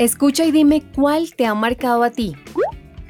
Escucha 0.00 0.46
y 0.46 0.50
dime 0.50 0.82
cuál 0.94 1.34
te 1.34 1.44
ha 1.44 1.52
marcado 1.52 2.04
a 2.04 2.10
ti. 2.10 2.34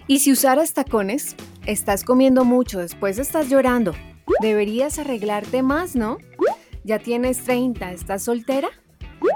Y 0.09 0.19
si 0.19 0.33
usaras 0.33 0.73
tacones, 0.73 1.37
estás 1.65 2.03
comiendo 2.03 2.45
mucho, 2.45 2.81
después 2.81 3.21
estás 3.21 3.49
llorando. 3.49 3.95
Deberías 4.43 4.99
arreglarte 4.99 5.63
más, 5.63 5.95
¿no? 5.95 6.19
Ya 6.83 6.99
tienes 6.99 7.45
30, 7.45 7.93
¿estás 7.93 8.25
soltera? 8.25 8.71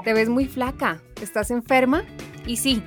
¿Te 0.02 0.12
ves 0.14 0.28
muy 0.28 0.46
flaca? 0.46 1.00
¿Estás 1.22 1.52
enferma? 1.52 2.02
Y 2.44 2.56
sí, 2.56 2.82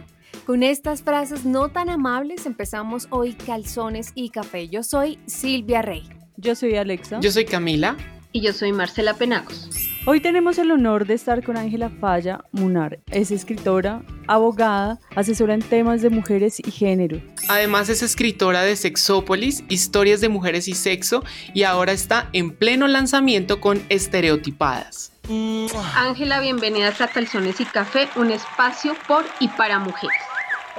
con 0.46 0.64
estas 0.64 1.02
frases 1.02 1.46
no 1.46 1.70
tan 1.70 1.90
amables 1.90 2.46
empezamos 2.46 3.08
hoy 3.10 3.36
Calzones 3.36 4.12
y 4.16 4.32
Café. 4.32 4.68
Yo 4.68 4.84
soy 4.84 5.18
Silvia 5.28 5.82
Rey. 5.82 6.10
Yo 6.36 6.56
soy 6.56 6.76
Alexa. 6.76 7.22
Yo 7.22 7.32
soy 7.32 7.46
Camila. 7.46 7.96
Y 8.34 8.42
yo 8.42 8.52
soy 8.52 8.74
Marcela 8.74 9.14
Penagos. 9.14 9.70
Hoy 10.06 10.20
tenemos 10.20 10.58
el 10.58 10.72
honor 10.72 11.08
de 11.08 11.14
estar 11.14 11.42
con 11.42 11.56
Ángela 11.56 11.90
Falla 11.90 12.44
Munar. 12.52 13.00
Es 13.10 13.32
escritora, 13.32 14.04
abogada, 14.28 15.00
asesora 15.16 15.54
en 15.54 15.62
temas 15.62 16.02
de 16.02 16.10
mujeres 16.10 16.60
y 16.60 16.72
género. 16.72 17.22
Además 17.50 17.90
es 17.90 18.04
escritora 18.04 18.64
de 18.64 18.76
Sexópolis, 18.76 19.64
Historias 19.70 20.22
de 20.22 20.30
Mujeres 20.30 20.68
y 20.68 20.74
Sexo 20.74 21.24
y 21.54 21.64
ahora 21.64 21.92
está 21.92 22.30
en 22.34 22.52
pleno 22.52 22.88
lanzamiento 22.88 23.62
con 23.62 23.82
Estereotipadas. 23.90 25.12
Ángela, 25.96 26.40
bienvenida 26.40 26.88
a 26.88 27.08
Calzones 27.08 27.60
y 27.60 27.66
Café, 27.66 28.08
un 28.16 28.32
espacio 28.32 28.96
por 29.08 29.26
y 29.40 29.50
para 29.50 29.80
mujeres. 29.80 30.16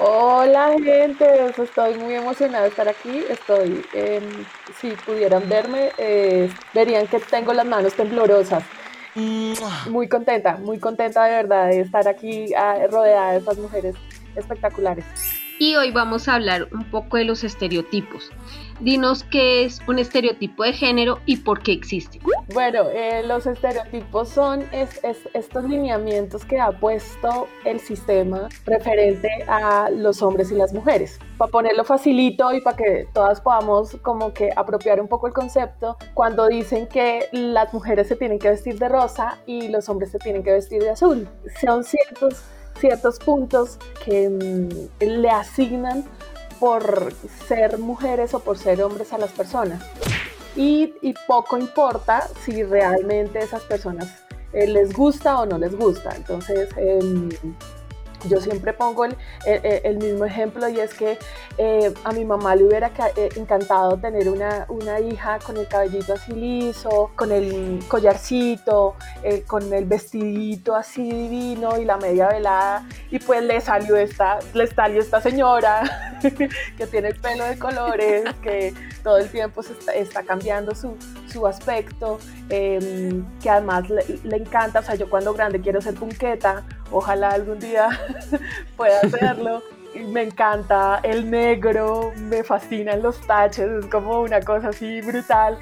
Hola 0.01 0.77
gente, 0.83 1.27
estoy 1.59 1.95
muy 1.95 2.15
emocionada 2.15 2.63
de 2.63 2.71
estar 2.71 2.89
aquí. 2.89 3.25
Estoy, 3.29 3.85
si 4.81 4.91
pudieran 4.91 5.49
verme, 5.49 5.91
eh, 5.99 6.49
verían 6.73 7.09
que 7.09 7.19
tengo 7.19 7.53
las 7.53 7.67
manos 7.67 7.95
temblorosas. 7.95 8.63
Muy 9.91 10.09
contenta, 10.09 10.57
muy 10.57 10.79
contenta 10.79 11.25
de 11.25 11.33
verdad 11.33 11.69
de 11.69 11.81
estar 11.81 12.07
aquí 12.09 12.53
ah, 12.55 12.79
rodeada 12.91 13.33
de 13.33 13.39
estas 13.39 13.59
mujeres 13.59 13.95
espectaculares. 14.37 15.05
Y 15.61 15.75
hoy 15.75 15.91
vamos 15.91 16.29
a 16.29 16.37
hablar 16.37 16.69
un 16.73 16.89
poco 16.89 17.17
de 17.17 17.25
los 17.25 17.43
estereotipos. 17.43 18.31
Dinos 18.79 19.25
qué 19.25 19.65
es 19.65 19.81
un 19.89 19.99
estereotipo 19.99 20.63
de 20.63 20.73
género 20.73 21.19
y 21.27 21.39
por 21.39 21.65
qué 21.65 21.73
existe. 21.73 22.21
Bueno, 22.55 22.85
eh, 22.93 23.25
los 23.27 23.45
estereotipos 23.45 24.29
son 24.29 24.65
estos 24.73 25.65
lineamientos 25.65 26.45
que 26.45 26.61
ha 26.61 26.71
puesto 26.71 27.49
el 27.65 27.81
sistema 27.81 28.49
referente 28.67 29.29
a 29.49 29.91
los 29.91 30.23
hombres 30.23 30.53
y 30.53 30.55
las 30.55 30.73
mujeres. 30.73 31.19
Para 31.37 31.51
ponerlo 31.51 31.83
facilito 31.83 32.53
y 32.53 32.61
para 32.61 32.77
que 32.77 33.09
todas 33.13 33.41
podamos 33.41 33.97
como 34.03 34.33
que 34.33 34.51
apropiar 34.55 35.01
un 35.01 35.09
poco 35.09 35.27
el 35.27 35.33
concepto, 35.33 35.97
cuando 36.15 36.47
dicen 36.47 36.87
que 36.87 37.29
las 37.33 37.75
mujeres 37.75 38.07
se 38.07 38.15
tienen 38.15 38.39
que 38.39 38.51
vestir 38.51 38.79
de 38.79 38.89
rosa 38.89 39.39
y 39.45 39.67
los 39.69 39.89
hombres 39.89 40.13
se 40.13 40.19
tienen 40.21 40.45
que 40.45 40.53
vestir 40.53 40.81
de 40.81 40.91
azul, 40.91 41.29
son 41.61 41.83
ciertos 41.83 42.45
ciertos 42.79 43.19
puntos 43.19 43.79
que 44.05 44.29
mm, 44.29 45.05
le 45.05 45.31
asignan 45.31 46.05
por 46.59 47.13
ser 47.47 47.79
mujeres 47.79 48.35
o 48.35 48.41
por 48.41 48.59
ser 48.59 48.83
hombres 48.83 49.13
a 49.13 49.19
las 49.19 49.31
personas. 49.31 49.83
Y, 50.57 50.93
poco 51.29 51.57
importa 51.57 52.27
si 52.45 52.65
realmente 52.65 53.39
esas 53.39 53.63
personas 53.63 54.09
eh, 54.53 54.67
les 54.67 54.93
gusta 54.93 55.41
o 55.41 55.47
no 55.47 55.57
les 55.57 55.77
gusta. 55.77 56.11
Entonces, 56.17 56.69
em, 56.77 57.29
yo 58.27 58.41
siempre 58.41 58.73
pongo 58.73 59.05
el, 59.05 59.17
el, 59.45 59.99
mismo 59.99 60.25
ejemplo 60.25 60.69
y 60.69 60.81
es 60.81 60.95
que 60.95 61.19
eh, 61.57 61.93
a 62.05 62.13
mi 62.13 62.25
mamá 62.25 62.55
le 62.55 62.65
hubiera 62.65 62.91
eh, 63.17 63.29
encantado 63.37 63.97
tener 63.99 64.29
una, 64.29 64.67
una, 64.69 65.01
hija 65.01 65.39
con 65.39 65.57
el 65.57 65.69
cabellito 65.69 66.15
así 66.15 66.33
liso, 66.33 67.11
con 67.15 67.31
el 67.31 67.81
collarcito, 67.89 68.97
eh, 69.23 69.43
con 69.47 69.73
el 69.73 69.85
vestidito 69.85 70.75
así 70.75 71.11
divino 71.11 71.79
y 71.79 71.85
la 71.85 71.97
media 71.97 72.29
velada. 72.29 72.87
Y 73.11 73.19
pues 73.19 73.43
le 73.43 73.61
salió 73.61 73.97
esta, 73.97 74.39
le 74.55 74.67
salió 74.67 75.01
esta 75.01 75.21
señora 75.21 76.19
que 76.77 76.87
tiene 76.87 77.09
el 77.09 77.21
pelo 77.21 77.45
de 77.45 77.59
colores, 77.59 78.25
que 78.43 78.75
todo 79.03 79.19
el 79.19 79.29
tiempo 79.31 79.63
se 79.63 79.75
está, 79.95 80.23
cambiando 80.23 80.75
su, 80.75 80.97
su 81.33 81.47
aspecto, 81.47 82.19
em, 82.49 83.25
que 83.41 83.49
además 83.51 83.89
le, 83.89 84.05
le 84.25 84.37
encanta, 84.37 84.81
o 84.81 84.83
sea, 84.83 84.97
yo 84.97 85.09
cuando 85.09 85.33
grande 85.33 85.61
quiero 85.61 85.81
ser 85.81 85.95
punqueta, 85.95 86.65
ojalá 86.91 87.31
algún 87.31 87.59
día 87.59 87.89
pueda 88.77 89.01
hacerlo. 89.01 89.63
Me 89.95 90.23
encanta 90.23 91.01
el 91.03 91.31
negro, 91.31 92.13
me 92.17 92.45
fascinan 92.45 93.03
los 93.03 93.19
taches, 93.27 93.69
es 93.85 93.87
como 93.87 94.21
una 94.21 94.41
cosa 94.41 94.69
así 94.69 95.01
brutal. 95.01 95.59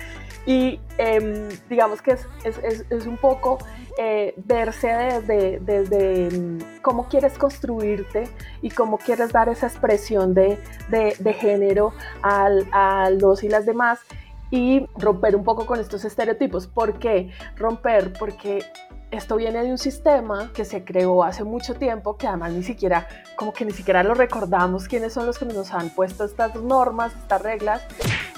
Y 0.47 0.79
em, 0.99 1.49
digamos 1.69 2.03
que 2.03 2.13
es, 2.13 2.27
es, 2.45 2.85
es, 2.89 3.07
un 3.07 3.17
poco 3.17 3.59
eh, 3.99 4.33
verse 4.37 4.87
desde, 4.87 5.59
desde 5.59 6.39
mm, 6.39 6.83
cómo 6.83 7.09
quieres 7.09 7.37
construirte 7.37 8.29
y 8.63 8.71
cómo 8.71 8.99
quieres 8.99 9.33
dar 9.33 9.49
esa 9.49 9.67
expresión 9.67 10.35
de, 10.35 10.59
de, 10.89 11.17
de 11.19 11.33
género 11.33 11.93
al, 12.23 12.69
a 12.71 13.11
los 13.11 13.43
y 13.43 13.49
las 13.49 13.67
demás 13.67 13.99
y 14.51 14.87
romper 14.97 15.35
un 15.35 15.45
poco 15.45 15.67
con 15.67 15.81
estos 15.81 16.05
estereotipos. 16.05 16.67
¿Por 16.67 16.99
qué 16.99 17.31
romper? 17.57 18.13
Porque 18.13 18.65
esto 19.11 19.37
viene 19.37 19.63
de 19.63 19.71
un 19.71 19.79
sistema 19.79 20.51
que 20.53 20.65
se 20.65 20.85
creó 20.85 21.23
hace 21.23 21.45
mucho 21.45 21.75
tiempo, 21.75 22.17
que 22.17 22.27
además 22.27 22.53
ni 22.53 22.63
siquiera, 22.63 23.07
como 23.37 23.53
que 23.53 23.65
ni 23.65 23.73
siquiera 23.73 24.03
lo 24.03 24.15
recordamos 24.15 24.89
quiénes 24.89 25.13
son 25.13 25.27
los 25.27 25.39
que 25.39 25.45
nos 25.45 25.73
han 25.73 25.91
puesto 25.91 26.25
estas 26.25 26.55
normas, 26.57 27.13
estas 27.15 27.41
reglas, 27.43 27.83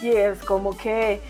y 0.03 0.11
es 0.11 0.39
como 0.45 0.77
que 0.77 1.23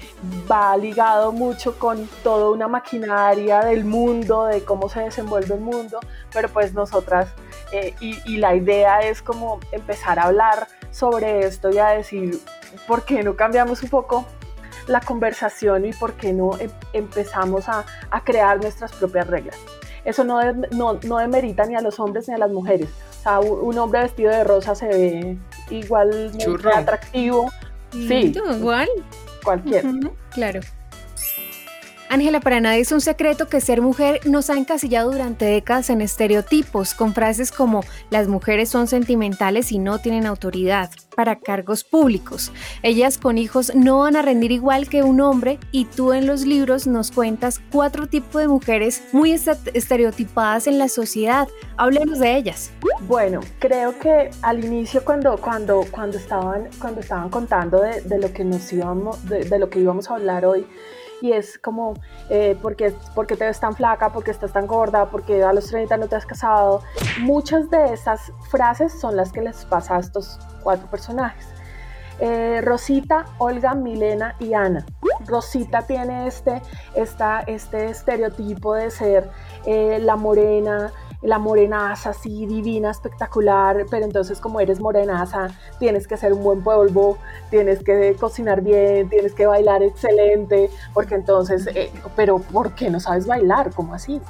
va 0.50 0.76
ligado 0.76 1.32
mucho 1.32 1.78
con 1.78 2.08
toda 2.22 2.50
una 2.50 2.68
maquinaria 2.68 3.60
del 3.60 3.84
mundo, 3.84 4.46
de 4.46 4.64
cómo 4.64 4.88
se 4.88 5.00
desenvuelve 5.00 5.54
el 5.54 5.60
mundo, 5.60 6.00
pero 6.32 6.48
pues 6.48 6.74
nosotras, 6.74 7.28
eh, 7.72 7.94
y, 8.00 8.18
y 8.24 8.38
la 8.38 8.56
idea 8.56 9.00
es 9.00 9.22
como 9.22 9.60
empezar 9.70 10.18
a 10.18 10.24
hablar 10.24 10.66
sobre 10.90 11.46
esto 11.46 11.70
y 11.70 11.78
a 11.78 11.88
decir, 11.90 12.40
¿por 12.86 13.04
qué 13.04 13.22
no 13.22 13.36
cambiamos 13.36 13.82
un 13.82 13.88
poco 13.88 14.26
la 14.88 15.00
conversación 15.00 15.84
y 15.84 15.92
por 15.92 16.14
qué 16.14 16.32
no 16.32 16.58
em, 16.58 16.70
empezamos 16.92 17.68
a, 17.68 17.84
a 18.10 18.24
crear 18.24 18.60
nuestras 18.60 18.92
propias 18.92 19.26
reglas. 19.26 19.56
Eso 20.04 20.24
no, 20.24 20.40
no, 20.70 20.98
no, 21.02 21.18
demerita 21.18 21.66
ni 21.66 21.74
a 21.74 21.80
los 21.80 22.00
hombres 22.00 22.28
ni 22.28 22.34
a 22.34 22.38
las 22.38 22.50
mujeres. 22.50 22.88
O 23.20 23.22
sea, 23.22 23.40
un, 23.40 23.76
hombre 23.78 24.00
vestido 24.00 24.30
de 24.30 24.42
rosa 24.44 24.74
se 24.74 24.86
ve 24.86 25.38
igual 25.70 26.32
atractivo. 26.74 27.50
Sí, 27.92 28.32
igual. 28.56 28.88
Cualquier. 29.44 29.84
claro. 30.30 30.60
Ángela, 32.10 32.40
para 32.40 32.60
nadie 32.60 32.80
es 32.80 32.92
un 32.92 33.02
secreto 33.02 33.48
que 33.48 33.60
ser 33.60 33.82
mujer 33.82 34.20
nos 34.24 34.48
ha 34.48 34.54
encasillado 34.54 35.12
durante 35.12 35.44
décadas 35.44 35.90
en 35.90 36.00
estereotipos, 36.00 36.94
con 36.94 37.12
frases 37.12 37.52
como 37.52 37.84
las 38.08 38.28
mujeres 38.28 38.70
son 38.70 38.86
sentimentales 38.86 39.72
y 39.72 39.78
no 39.78 39.98
tienen 39.98 40.24
autoridad 40.24 40.90
para 41.14 41.36
cargos 41.36 41.84
públicos. 41.84 42.50
Ellas 42.82 43.18
con 43.18 43.36
hijos 43.36 43.74
no 43.74 43.98
van 43.98 44.16
a 44.16 44.22
rendir 44.22 44.52
igual 44.52 44.88
que 44.88 45.02
un 45.02 45.20
hombre 45.20 45.58
y 45.70 45.84
tú 45.84 46.14
en 46.14 46.26
los 46.26 46.46
libros 46.46 46.86
nos 46.86 47.10
cuentas 47.10 47.60
cuatro 47.70 48.06
tipos 48.06 48.40
de 48.40 48.48
mujeres 48.48 49.02
muy 49.12 49.32
estereotipadas 49.32 50.66
en 50.66 50.78
la 50.78 50.88
sociedad. 50.88 51.46
Hablemos 51.76 52.20
de 52.20 52.36
ellas. 52.36 52.70
Bueno, 53.02 53.40
creo 53.58 53.98
que 53.98 54.30
al 54.40 54.64
inicio 54.64 55.04
cuando, 55.04 55.36
cuando, 55.36 55.84
cuando, 55.90 56.16
estaban, 56.16 56.68
cuando 56.80 57.00
estaban 57.00 57.28
contando 57.28 57.82
de, 57.82 58.18
lo 58.18 58.32
que 58.32 58.44
nos 58.44 58.72
íbamos, 58.72 59.28
de 59.28 59.58
lo 59.58 59.68
que 59.68 59.80
íbamos 59.80 60.10
a 60.10 60.14
hablar 60.14 60.46
hoy, 60.46 60.66
y 61.20 61.32
es 61.32 61.58
como, 61.58 61.94
eh, 62.30 62.56
¿por, 62.60 62.76
qué, 62.76 62.92
te 62.92 63.44
ves 63.44 63.60
tan 63.60 63.74
flaca? 63.74 64.12
¿Por 64.12 64.24
qué 64.24 64.30
estás 64.30 64.52
tan 64.52 64.66
gorda? 64.66 65.10
¿Por 65.10 65.24
qué 65.24 65.42
a 65.42 65.52
los 65.52 65.66
30 65.66 65.96
no 65.96 66.08
te 66.08 66.16
has 66.16 66.26
casado? 66.26 66.82
Muchas 67.20 67.70
de 67.70 67.92
esas 67.92 68.32
frases 68.50 68.98
son 68.98 69.16
las 69.16 69.32
que 69.32 69.42
les 69.42 69.64
pasa 69.64 69.96
a 69.96 70.00
estos 70.00 70.38
cuatro 70.62 70.88
personajes. 70.90 71.46
Eh, 72.20 72.60
Rosita, 72.62 73.26
Olga, 73.38 73.74
Milena 73.74 74.34
y 74.40 74.54
Ana. 74.54 74.84
Rosita 75.26 75.82
tiene 75.82 76.26
este, 76.26 76.62
esta, 76.94 77.40
este 77.40 77.90
estereotipo 77.90 78.74
de 78.74 78.90
ser 78.90 79.30
eh, 79.66 79.98
la 80.00 80.16
morena, 80.16 80.92
la 81.22 81.38
morenaza 81.38 82.10
así 82.10 82.46
divina, 82.46 82.90
espectacular, 82.90 83.86
pero 83.90 84.04
entonces 84.04 84.40
como 84.40 84.60
eres 84.60 84.80
morenaza, 84.80 85.48
tienes 85.78 86.06
que 86.06 86.16
ser 86.16 86.32
un 86.32 86.42
buen 86.42 86.62
polvo, 86.62 87.18
tienes 87.50 87.82
que 87.82 88.14
cocinar 88.18 88.62
bien, 88.62 89.08
tienes 89.08 89.34
que 89.34 89.46
bailar 89.46 89.82
excelente, 89.82 90.70
porque 90.94 91.14
entonces, 91.14 91.66
eh, 91.74 91.90
pero 92.14 92.38
¿por 92.38 92.74
qué 92.74 92.90
no 92.90 93.00
sabes 93.00 93.26
bailar? 93.26 93.72
¿Cómo 93.74 93.94
así? 93.94 94.20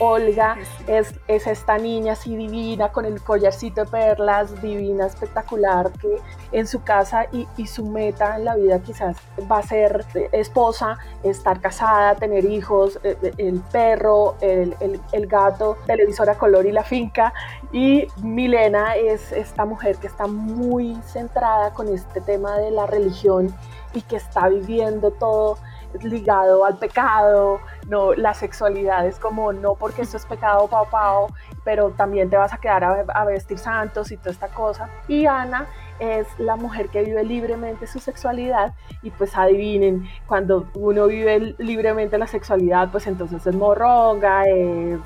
Olga 0.00 0.56
es, 0.86 1.14
es, 1.28 1.46
esta 1.46 1.78
niña 1.78 2.14
así 2.14 2.34
divina 2.34 2.90
con 2.90 3.04
el 3.04 3.22
collarcito 3.22 3.84
de 3.84 3.90
perlas, 3.90 4.60
divina, 4.62 5.06
espectacular, 5.06 5.92
que 5.92 6.16
en 6.52 6.66
su 6.66 6.82
casa 6.82 7.26
y, 7.30 7.46
y, 7.56 7.66
su 7.66 7.84
meta 7.86 8.36
en 8.36 8.46
la 8.46 8.56
vida 8.56 8.80
quizás 8.80 9.16
va 9.50 9.58
a 9.58 9.62
ser 9.62 10.04
esposa, 10.32 10.98
estar 11.22 11.60
casada, 11.60 12.16
tener 12.16 12.46
hijos, 12.46 12.98
eh, 13.04 13.16
eh, 13.22 13.32
el 13.38 13.60
perro, 13.60 14.36
el, 14.40 14.74
el, 14.80 15.00
el 15.12 15.26
gato, 15.26 15.76
televisor 15.86 16.30
a 16.30 16.34
color 16.36 16.66
y 16.66 16.72
la 16.72 16.82
finca. 16.82 17.32
Y 17.70 18.06
Milena 18.22 18.96
es 18.96 19.32
esta 19.32 19.64
mujer 19.66 19.96
que 19.96 20.06
está 20.06 20.26
muy 20.26 20.96
centrada 21.04 21.72
con 21.72 21.88
este 21.88 22.20
tema 22.22 22.58
de 22.58 22.70
la 22.70 22.86
religión 22.86 23.54
y 23.92 24.02
que 24.02 24.16
está 24.16 24.48
viviendo 24.48 25.10
todo 25.10 25.58
ligado 26.02 26.64
al 26.64 26.78
pecado, 26.78 27.60
no, 27.88 28.14
la 28.14 28.34
sexualidad 28.34 29.06
es 29.06 29.18
como 29.18 29.52
no 29.52 29.74
porque 29.74 30.02
esto 30.02 30.16
es 30.16 30.26
pecado, 30.26 30.68
pao, 30.68 30.88
pao, 30.88 31.28
pero 31.64 31.90
también 31.90 32.30
te 32.30 32.36
vas 32.36 32.52
a 32.52 32.58
quedar 32.58 32.84
a, 32.84 33.24
vestir 33.24 33.58
santos 33.58 34.10
y 34.12 34.16
toda 34.16 34.30
esta 34.30 34.48
cosa. 34.48 34.88
Y 35.08 35.26
Ana 35.26 35.66
es 35.98 36.26
la 36.38 36.56
mujer 36.56 36.88
que 36.88 37.02
vive 37.02 37.22
libremente 37.24 37.86
su 37.86 37.98
sexualidad 37.98 38.74
y 39.02 39.10
pues 39.10 39.36
adivinen, 39.36 40.08
cuando 40.26 40.66
uno 40.74 41.06
vive 41.06 41.54
libremente 41.58 42.16
la 42.18 42.26
sexualidad, 42.26 42.90
pues 42.90 43.06
entonces 43.06 43.46
es 43.46 43.54
morronga, 43.54 44.44
es 44.44 44.98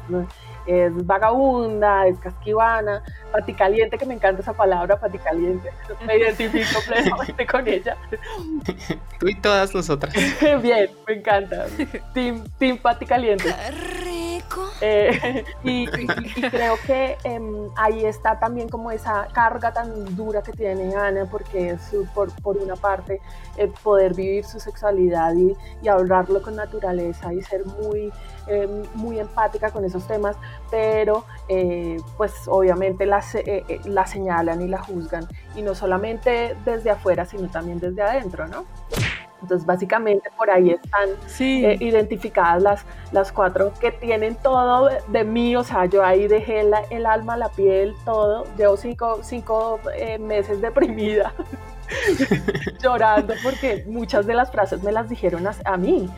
es 0.67 1.07
vagabunda, 1.07 2.07
es 2.07 2.19
casquivana, 2.19 3.03
paticaliente, 3.33 3.99
que 3.99 4.07
me 4.07 4.15
encanta 4.15 4.43
esa 4.43 4.53
palabra, 4.53 4.99
paticaliente, 4.99 5.71
me 6.07 6.17
identifico 6.17 6.81
plenamente 6.87 7.47
con 7.47 7.69
ella. 7.69 7.97
Tú 9.19 9.29
y 9.29 9.35
todas 9.35 9.75
nosotras. 9.75 10.15
Bien, 10.63 10.91
me 11.07 11.15
encanta. 11.15 11.67
Team, 12.13 12.45
team 12.59 12.79
paticaliente. 12.79 13.55
Eh, 14.81 15.45
y, 15.65 15.87
creo 15.87 16.77
que 16.87 17.17
em, 17.25 17.69
ahí 17.77 18.05
está 18.05 18.39
también 18.39 18.69
como 18.69 18.91
esa 18.91 19.27
carga 19.33 19.73
tan 19.73 20.17
dura 20.17 20.43
que 20.43 20.53
tiene 20.53 20.95
Ana, 20.95 21.27
porque 21.31 21.77
por, 22.15 22.31
por 22.43 22.57
una 22.57 22.77
parte 22.77 23.21
eh, 23.57 23.71
poder 23.83 24.15
vivir 24.15 24.45
su 24.45 24.61
sexualidad 24.61 25.35
y, 25.35 25.57
y, 25.83 25.89
hablarlo 25.89 26.43
con 26.43 26.57
naturaleza 26.57 27.33
y 27.33 27.43
ser 27.43 27.65
muy, 27.67 28.13
em, 28.47 28.83
muy 28.95 29.19
empática 29.19 29.71
con 29.71 29.85
esos 29.85 30.07
temas, 30.07 30.37
pero 30.71 31.25
eh, 31.49 32.01
pues 32.17 32.33
obviamente 32.47 33.07
la, 33.07 33.23
la 33.85 34.07
señalan 34.07 34.61
y 34.63 34.69
la 34.69 34.83
juzgan, 34.83 35.27
y 35.57 35.63
no 35.63 35.75
solamente 35.75 36.57
desde 36.65 36.91
afuera, 36.91 37.25
sino 37.25 37.49
también 37.49 37.79
desde 37.79 38.03
adentro, 38.03 38.47
¿no? 38.49 38.65
Entonces, 39.45 39.67
básicamente 39.67 40.31
por 40.37 40.51
ahí 40.51 40.71
están 40.71 41.11
eh, 41.39 41.77
identificadas 41.81 42.63
las, 42.63 42.85
las 43.13 43.31
cuatro 43.31 43.73
que 43.79 43.93
tienen 43.93 44.37
todo 44.37 44.89
de 45.09 45.25
mí, 45.25 45.55
o 45.55 45.63
sea, 45.63 45.85
yo 45.85 46.03
ahí 46.03 46.27
dejé 46.27 46.61
el 46.91 47.07
alma, 47.07 47.37
la 47.37 47.51
piel, 47.51 47.95
todo. 48.05 48.45
Llevo 48.57 48.77
cinco, 48.77 49.21
cinco 49.23 49.81
eh, 49.95 50.19
meses 50.19 50.61
deprimida. 50.61 51.33
llorando 52.83 53.35
porque 53.43 53.85
muchas 53.87 54.27
de 54.27 54.35
las 54.35 54.51
frases 54.51 54.83
me 54.83 54.93
las 54.93 55.09
dijeron 55.09 55.47
a, 55.47 55.77
mí. 55.77 56.09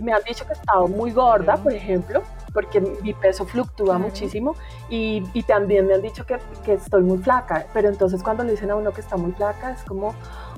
Me 0.00 0.12
han 0.12 0.22
dicho 0.22 0.46
que 0.46 0.52
estaba 0.52 0.86
muy 0.86 1.10
gorda, 1.10 1.56
por 1.56 1.72
ejemplo, 1.72 2.22
porque 2.52 2.80
mi 2.80 3.12
peso 3.14 3.44
fluctúa 3.44 3.98
muchísimo 3.98 4.54
y, 4.88 5.24
y, 5.32 5.42
también 5.42 5.86
me 5.86 5.94
han 5.94 6.02
dicho 6.02 6.24
que, 6.24 6.38
que, 6.64 6.74
estoy 6.74 7.02
muy 7.02 7.18
flaca, 7.18 7.66
pero 7.72 7.88
entonces 7.88 8.22
cuando 8.22 8.44
le 8.44 8.52
dicen 8.52 8.70
a 8.70 8.76
uno 8.76 8.92
que 8.92 9.00
está 9.00 9.16
muy 9.16 9.32
flaca 9.32 9.72
es 9.72 9.82
como, 9.82 10.14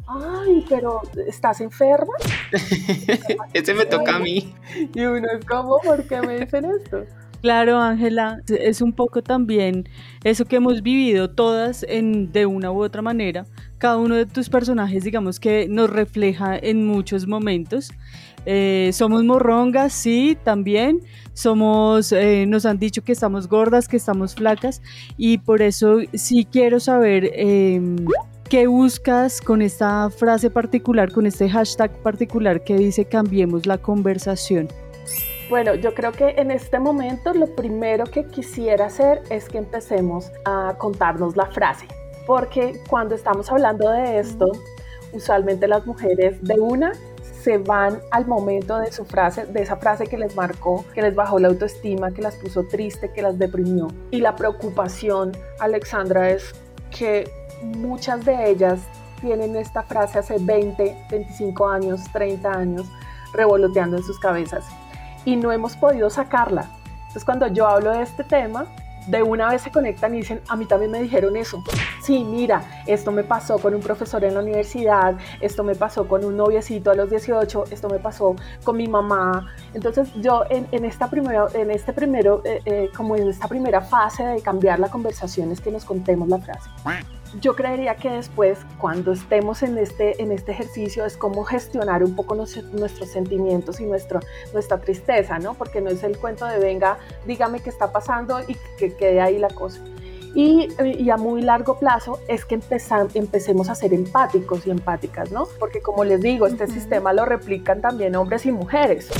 ay, 0.06 0.64
pero 0.68 1.00
¿estás 1.26 1.60
enferma? 1.60 2.12
Ese 3.52 3.74
me 3.74 3.86
toca 3.86 4.16
a 4.16 4.18
mí. 4.18 4.54
Y 4.94 5.00
uno 5.00 5.26
es 5.38 5.44
como, 5.44 5.78
¿por 5.80 6.06
qué 6.06 6.20
me 6.20 6.40
dicen 6.40 6.64
esto? 6.64 7.04
Claro, 7.44 7.78
Ángela, 7.78 8.40
es 8.48 8.80
un 8.80 8.94
poco 8.94 9.22
también 9.22 9.86
eso 10.22 10.46
que 10.46 10.56
hemos 10.56 10.82
vivido 10.82 11.28
todas 11.28 11.84
en, 11.86 12.32
de 12.32 12.46
una 12.46 12.72
u 12.72 12.82
otra 12.82 13.02
manera. 13.02 13.44
Cada 13.76 13.98
uno 13.98 14.14
de 14.14 14.24
tus 14.24 14.48
personajes, 14.48 15.04
digamos 15.04 15.38
que 15.38 15.68
nos 15.68 15.90
refleja 15.90 16.56
en 16.56 16.86
muchos 16.86 17.26
momentos. 17.26 17.92
Eh, 18.46 18.90
somos 18.94 19.24
morrongas, 19.24 19.92
sí, 19.92 20.38
también. 20.42 21.00
Somos, 21.34 22.12
eh, 22.12 22.46
nos 22.46 22.64
han 22.64 22.78
dicho 22.78 23.02
que 23.02 23.12
estamos 23.12 23.46
gordas, 23.46 23.88
que 23.88 23.98
estamos 23.98 24.34
flacas, 24.34 24.80
y 25.18 25.36
por 25.36 25.60
eso 25.60 25.98
sí 26.14 26.46
quiero 26.50 26.80
saber 26.80 27.30
em, 27.34 27.96
¿Qué 28.48 28.66
buscas 28.66 29.40
con 29.40 29.62
esta 29.62 30.10
frase 30.10 30.50
particular, 30.50 31.10
con 31.10 31.26
este 31.26 31.48
hashtag 31.48 31.90
particular 32.02 32.62
que 32.62 32.76
dice 32.76 33.06
cambiemos 33.06 33.66
la 33.66 33.78
conversación? 33.78 34.68
Bueno, 35.48 35.74
yo 35.74 35.94
creo 35.94 36.12
que 36.12 36.34
en 36.36 36.50
este 36.50 36.78
momento 36.78 37.32
lo 37.32 37.46
primero 37.54 38.04
que 38.04 38.26
quisiera 38.26 38.86
hacer 38.86 39.22
es 39.30 39.48
que 39.48 39.58
empecemos 39.58 40.30
a 40.44 40.74
contarnos 40.76 41.36
la 41.36 41.46
frase, 41.46 41.86
porque 42.26 42.78
cuando 42.88 43.14
estamos 43.14 43.50
hablando 43.50 43.90
de 43.90 44.18
esto, 44.18 44.52
usualmente 45.12 45.66
las 45.66 45.86
mujeres 45.86 46.36
de 46.42 46.60
una 46.60 46.92
se 47.22 47.58
van 47.58 48.00
al 48.10 48.26
momento 48.26 48.78
de 48.78 48.92
su 48.92 49.06
frase, 49.06 49.46
de 49.46 49.62
esa 49.62 49.76
frase 49.76 50.06
que 50.06 50.18
les 50.18 50.36
marcó, 50.36 50.84
que 50.94 51.00
les 51.00 51.14
bajó 51.14 51.38
la 51.38 51.48
autoestima, 51.48 52.10
que 52.10 52.20
las 52.22 52.36
puso 52.36 52.64
triste, 52.64 53.10
que 53.10 53.22
las 53.22 53.38
deprimió. 53.38 53.88
Y 54.10 54.20
la 54.20 54.36
preocupación, 54.36 55.32
Alexandra, 55.58 56.30
es 56.30 56.54
que 56.90 57.43
muchas 57.64 58.24
de 58.24 58.50
ellas 58.50 58.80
tienen 59.20 59.56
esta 59.56 59.82
frase 59.82 60.18
hace 60.18 60.38
20, 60.38 61.06
25 61.10 61.68
años, 61.68 62.02
30 62.12 62.50
años 62.50 62.86
revoloteando 63.32 63.96
en 63.96 64.02
sus 64.02 64.18
cabezas 64.18 64.66
y 65.24 65.36
no 65.36 65.52
hemos 65.52 65.76
podido 65.76 66.10
sacarla. 66.10 66.68
Entonces 66.98 67.24
cuando 67.24 67.46
yo 67.48 67.66
hablo 67.66 67.92
de 67.92 68.02
este 68.02 68.24
tema, 68.24 68.66
de 69.06 69.22
una 69.22 69.50
vez 69.50 69.62
se 69.62 69.70
conectan 69.70 70.14
y 70.14 70.18
dicen, 70.18 70.40
a 70.48 70.56
mí 70.56 70.66
también 70.66 70.90
me 70.90 71.02
dijeron 71.02 71.36
eso. 71.36 71.62
Sí, 72.04 72.22
mira, 72.22 72.62
esto 72.86 73.12
me 73.12 73.24
pasó 73.24 73.58
con 73.58 73.74
un 73.74 73.80
profesor 73.80 74.22
en 74.24 74.34
la 74.34 74.40
universidad, 74.40 75.16
esto 75.40 75.64
me 75.64 75.74
pasó 75.74 76.06
con 76.06 76.22
un 76.22 76.36
noviecito 76.36 76.90
a 76.90 76.94
los 76.94 77.08
18, 77.08 77.64
esto 77.70 77.88
me 77.88 77.98
pasó 77.98 78.36
con 78.62 78.76
mi 78.76 78.86
mamá. 78.86 79.54
Entonces 79.72 80.10
yo 80.16 80.42
en, 80.50 80.84
esta 80.84 81.08
primera, 81.08 81.46
en 81.54 81.70
este 81.70 81.94
primero, 81.94 82.42
eh, 82.44 82.60
eh, 82.66 82.90
como 82.94 83.16
en 83.16 83.30
esta 83.30 83.48
primera 83.48 83.80
fase 83.80 84.22
de 84.22 84.42
cambiar 84.42 84.80
la 84.80 84.90
conversación 84.90 85.50
es 85.50 85.62
que 85.62 85.70
nos 85.70 85.86
contemos 85.86 86.28
la 86.28 86.36
frase 86.36 86.68
yo 87.40 87.56
creería 87.56 87.96
que 87.96 88.10
después, 88.10 88.58
cuando 88.78 89.12
estemos 89.12 89.62
en 89.62 89.76
este, 89.78 90.22
en 90.22 90.30
este 90.30 90.52
ejercicio, 90.52 91.04
es 91.04 91.16
como 91.16 91.42
gestionar 91.44 92.04
un 92.04 92.14
poco 92.14 92.34
nuestros 92.36 93.08
sentimientos 93.10 93.80
y 93.80 93.86
nuestro, 93.86 94.20
nuestra 94.52 94.78
tristeza, 94.78 95.38
¿no? 95.38 95.54
Porque 95.54 95.80
no 95.80 95.90
es 95.90 96.02
el 96.04 96.16
cuento 96.18 96.46
de 96.46 96.58
venga, 96.58 96.98
dígame 97.26 97.60
qué 97.60 97.70
está 97.70 97.92
pasando 97.92 98.40
y 98.46 98.56
que 98.78 98.94
quede 98.94 99.20
ahí 99.20 99.38
la 99.38 99.48
cosa. 99.48 99.80
Y, 100.34 101.10
a 101.10 101.16
muy 101.16 101.42
largo 101.42 101.78
plazo 101.78 102.18
es 102.26 102.44
que 102.44 102.58
empecemos 103.14 103.68
a 103.68 103.74
ser 103.76 103.94
empáticos 103.94 104.66
y 104.66 104.70
empáticas, 104.70 105.30
¿no? 105.30 105.46
Porque 105.60 105.80
como 105.80 106.02
les 106.02 106.20
digo, 106.20 106.46
este 106.46 106.66
sistema 106.66 107.12
lo 107.12 107.24
replican 107.24 107.80
también 107.80 108.16
hombres 108.16 108.44
y 108.46 108.52
mujeres. 108.52 109.10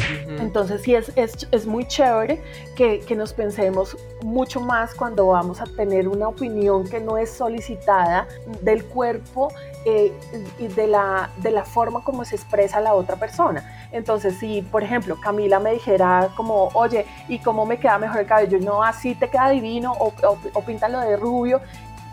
Entonces 0.41 0.83
sí 0.83 0.95
es, 0.95 1.13
es, 1.15 1.47
es 1.53 1.67
muy 1.67 1.87
chévere 1.87 2.43
que, 2.75 3.01
que, 3.01 3.15
nos 3.15 3.33
pensemos 3.33 3.97
mucho 4.23 4.61
más 4.61 4.95
cuando 4.95 5.29
vamos 5.29 5.61
a 5.61 5.65
tener 5.65 6.09
una 6.09 6.27
opinión 6.27 6.89
que 6.89 6.99
no 7.01 7.17
es 7.17 7.31
solicitada 7.31 8.27
del 8.63 8.85
cuerpo 8.85 9.53
eh, 9.87 10.13
de 10.59 10.87
la, 10.87 11.31
de 11.37 11.51
la 11.51 11.65
forma 11.65 12.03
como 12.03 12.25
se 12.25 12.37
expresa 12.37 12.81
la 12.81 12.95
otra 12.95 13.17
persona. 13.17 13.89
Entonces, 13.93 14.39
si, 14.39 14.63
por 14.63 14.83
ejemplo, 14.83 15.21
Camila 15.21 15.61
me 15.61 15.73
dijera 15.73 16.31
como, 16.37 16.69
oye, 16.75 17.07
¿y 17.29 17.39
cómo 17.39 17.67
me 17.67 17.79
queda 17.79 17.99
mejor 17.99 18.21
el 18.21 18.27
cabello? 18.27 18.59
No, 18.61 18.83
así 18.83 19.15
te 19.15 19.29
queda 19.29 19.51
divino 19.51 19.93
o, 19.93 20.13
o, 20.55 20.61
píntalo 20.63 21.01
de 21.01 21.17
rubio. 21.17 21.61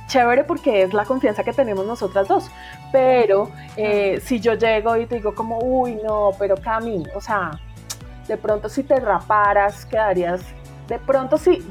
Chévere 0.07 0.43
porque 0.43 0.83
es 0.83 0.93
la 0.93 1.05
confianza 1.05 1.43
que 1.43 1.53
tenemos 1.53 1.85
nosotras 1.85 2.27
dos. 2.27 2.51
Pero 2.91 3.49
eh, 3.77 4.19
si 4.21 4.39
yo 4.39 4.55
llego 4.55 4.97
y 4.97 5.05
te 5.05 5.15
digo 5.15 5.33
como, 5.33 5.59
uy, 5.59 5.95
no, 6.03 6.31
pero 6.37 6.57
Cami, 6.57 7.05
o 7.15 7.21
sea, 7.21 7.51
de 8.27 8.37
pronto 8.37 8.67
si 8.69 8.83
te 8.83 8.99
raparas 8.99 9.85
quedarías, 9.85 10.41
de 10.87 10.99
pronto 10.99 11.37
si, 11.37 11.65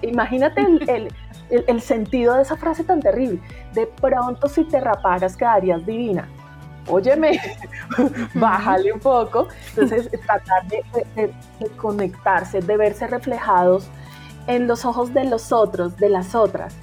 imagínate 0.00 0.62
el, 0.62 0.88
el, 0.88 1.08
el, 1.52 1.80
sentido 1.80 2.34
de 2.34 2.42
esa 2.42 2.56
frase 2.56 2.84
tan 2.84 3.00
terrible, 3.00 3.40
de 3.74 3.86
pronto 3.86 4.48
si 4.48 4.64
te 4.64 4.80
raparas 4.80 5.36
quedarías 5.36 5.84
divina 5.84 6.28
óyeme, 6.88 7.40
bájale 8.34 8.92
un 8.92 9.00
poco. 9.00 9.48
Entonces, 9.70 10.10
tratar 10.26 10.66
de, 10.66 11.32
conectarse, 11.76 12.60
de 12.60 12.76
verse 12.76 13.06
reflejados 13.06 13.88
en 14.46 14.66
los 14.66 14.84
ojos 14.84 15.14
de 15.14 15.24
los 15.24 15.52
otros, 15.52 15.96
de 15.96 16.08
las 16.08 16.34
otras. 16.34 16.74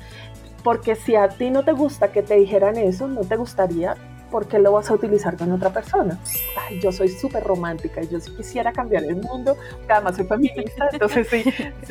Porque 0.64 0.96
si 0.96 1.16
a 1.16 1.30
ti 1.30 1.52
no 1.52 1.64
te 1.64 1.72
gusta 1.72 2.12
que 2.12 2.22
te 2.22 2.36
dijeran 2.36 2.78
eso, 2.78 3.08
no 3.08 3.22
te 3.22 3.36
gustaría 3.36 3.96
¿por 4.30 4.48
qué 4.48 4.60
lo 4.60 4.72
vas 4.72 4.90
a 4.90 4.94
utilizar 4.94 5.38
con 5.38 5.52
otra 5.52 5.72
persona? 5.72 6.20
Ay, 6.58 6.80
yo 6.80 6.92
soy 6.92 7.10
súper 7.10 7.44
romántica 7.44 8.02
y 8.02 8.08
yo 8.08 8.20
sí 8.20 8.32
quisiera 8.36 8.72
cambiar 8.72 9.04
el 9.04 9.18
mundo, 9.18 9.58
además 9.88 10.16
soy 10.16 10.26
feminista, 10.26 10.90
entonces 10.94 11.28
sí, 11.28 11.44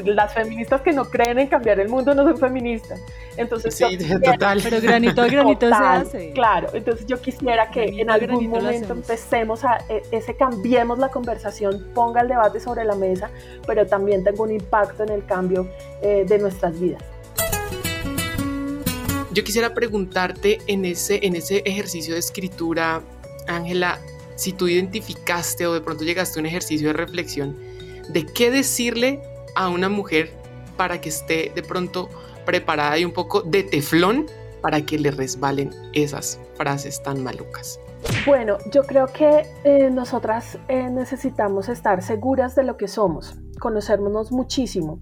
las 0.04 0.32
feministas 0.34 0.80
que 0.82 0.92
no 0.92 1.04
creen 1.04 1.38
en 1.38 1.48
cambiar 1.48 1.80
el 1.80 1.88
mundo 1.88 2.14
no 2.14 2.24
son 2.24 2.38
feministas. 2.38 3.00
Entonces, 3.36 3.76
sí, 3.76 3.96
total. 3.96 4.60
Pero 4.62 4.80
granito 4.80 5.22
a 5.22 5.28
granito 5.28 5.68
se 5.68 5.74
hace. 5.74 6.32
Claro, 6.32 6.70
entonces 6.72 7.06
yo 7.06 7.20
quisiera 7.20 7.70
que 7.70 7.84
en 7.84 8.10
algún 8.10 8.48
momento 8.48 8.92
empecemos 8.92 9.64
a, 9.64 9.78
e, 9.88 10.02
ese 10.10 10.34
cambiemos 10.34 10.98
la 10.98 11.08
conversación, 11.08 11.86
ponga 11.94 12.22
el 12.22 12.28
debate 12.28 12.58
sobre 12.58 12.84
la 12.84 12.96
mesa, 12.96 13.30
pero 13.66 13.86
también 13.86 14.24
tenga 14.24 14.42
un 14.42 14.50
impacto 14.50 15.04
en 15.04 15.10
el 15.10 15.24
cambio 15.24 15.68
eh, 16.02 16.24
de 16.26 16.38
nuestras 16.38 16.78
vidas. 16.80 17.02
Yo 19.30 19.44
quisiera 19.44 19.74
preguntarte 19.74 20.58
en 20.66 20.84
ese, 20.84 21.20
en 21.26 21.36
ese 21.36 21.62
ejercicio 21.66 22.14
de 22.14 22.20
escritura, 22.20 23.02
Ángela, 23.46 23.98
si 24.36 24.52
tú 24.52 24.68
identificaste 24.68 25.66
o 25.66 25.74
de 25.74 25.80
pronto 25.80 26.04
llegaste 26.04 26.38
a 26.38 26.40
un 26.40 26.46
ejercicio 26.46 26.88
de 26.88 26.94
reflexión 26.94 27.56
de 28.08 28.24
qué 28.24 28.50
decirle 28.50 29.20
a 29.54 29.68
una 29.68 29.88
mujer 29.88 30.32
para 30.76 31.00
que 31.00 31.10
esté 31.10 31.52
de 31.54 31.62
pronto 31.62 32.08
preparada 32.46 32.98
y 32.98 33.04
un 33.04 33.12
poco 33.12 33.42
de 33.42 33.64
teflón 33.64 34.26
para 34.62 34.80
que 34.80 34.98
le 34.98 35.10
resbalen 35.10 35.70
esas 35.92 36.40
frases 36.54 37.02
tan 37.02 37.22
malucas. 37.22 37.78
Bueno, 38.26 38.58
yo 38.72 38.84
creo 38.84 39.06
que 39.08 39.46
eh, 39.64 39.90
nosotras 39.90 40.58
eh, 40.68 40.88
necesitamos 40.88 41.68
estar 41.68 42.02
seguras 42.02 42.54
de 42.54 42.62
lo 42.62 42.76
que 42.76 42.88
somos, 42.88 43.36
conocernos 43.58 44.32
muchísimo. 44.32 45.00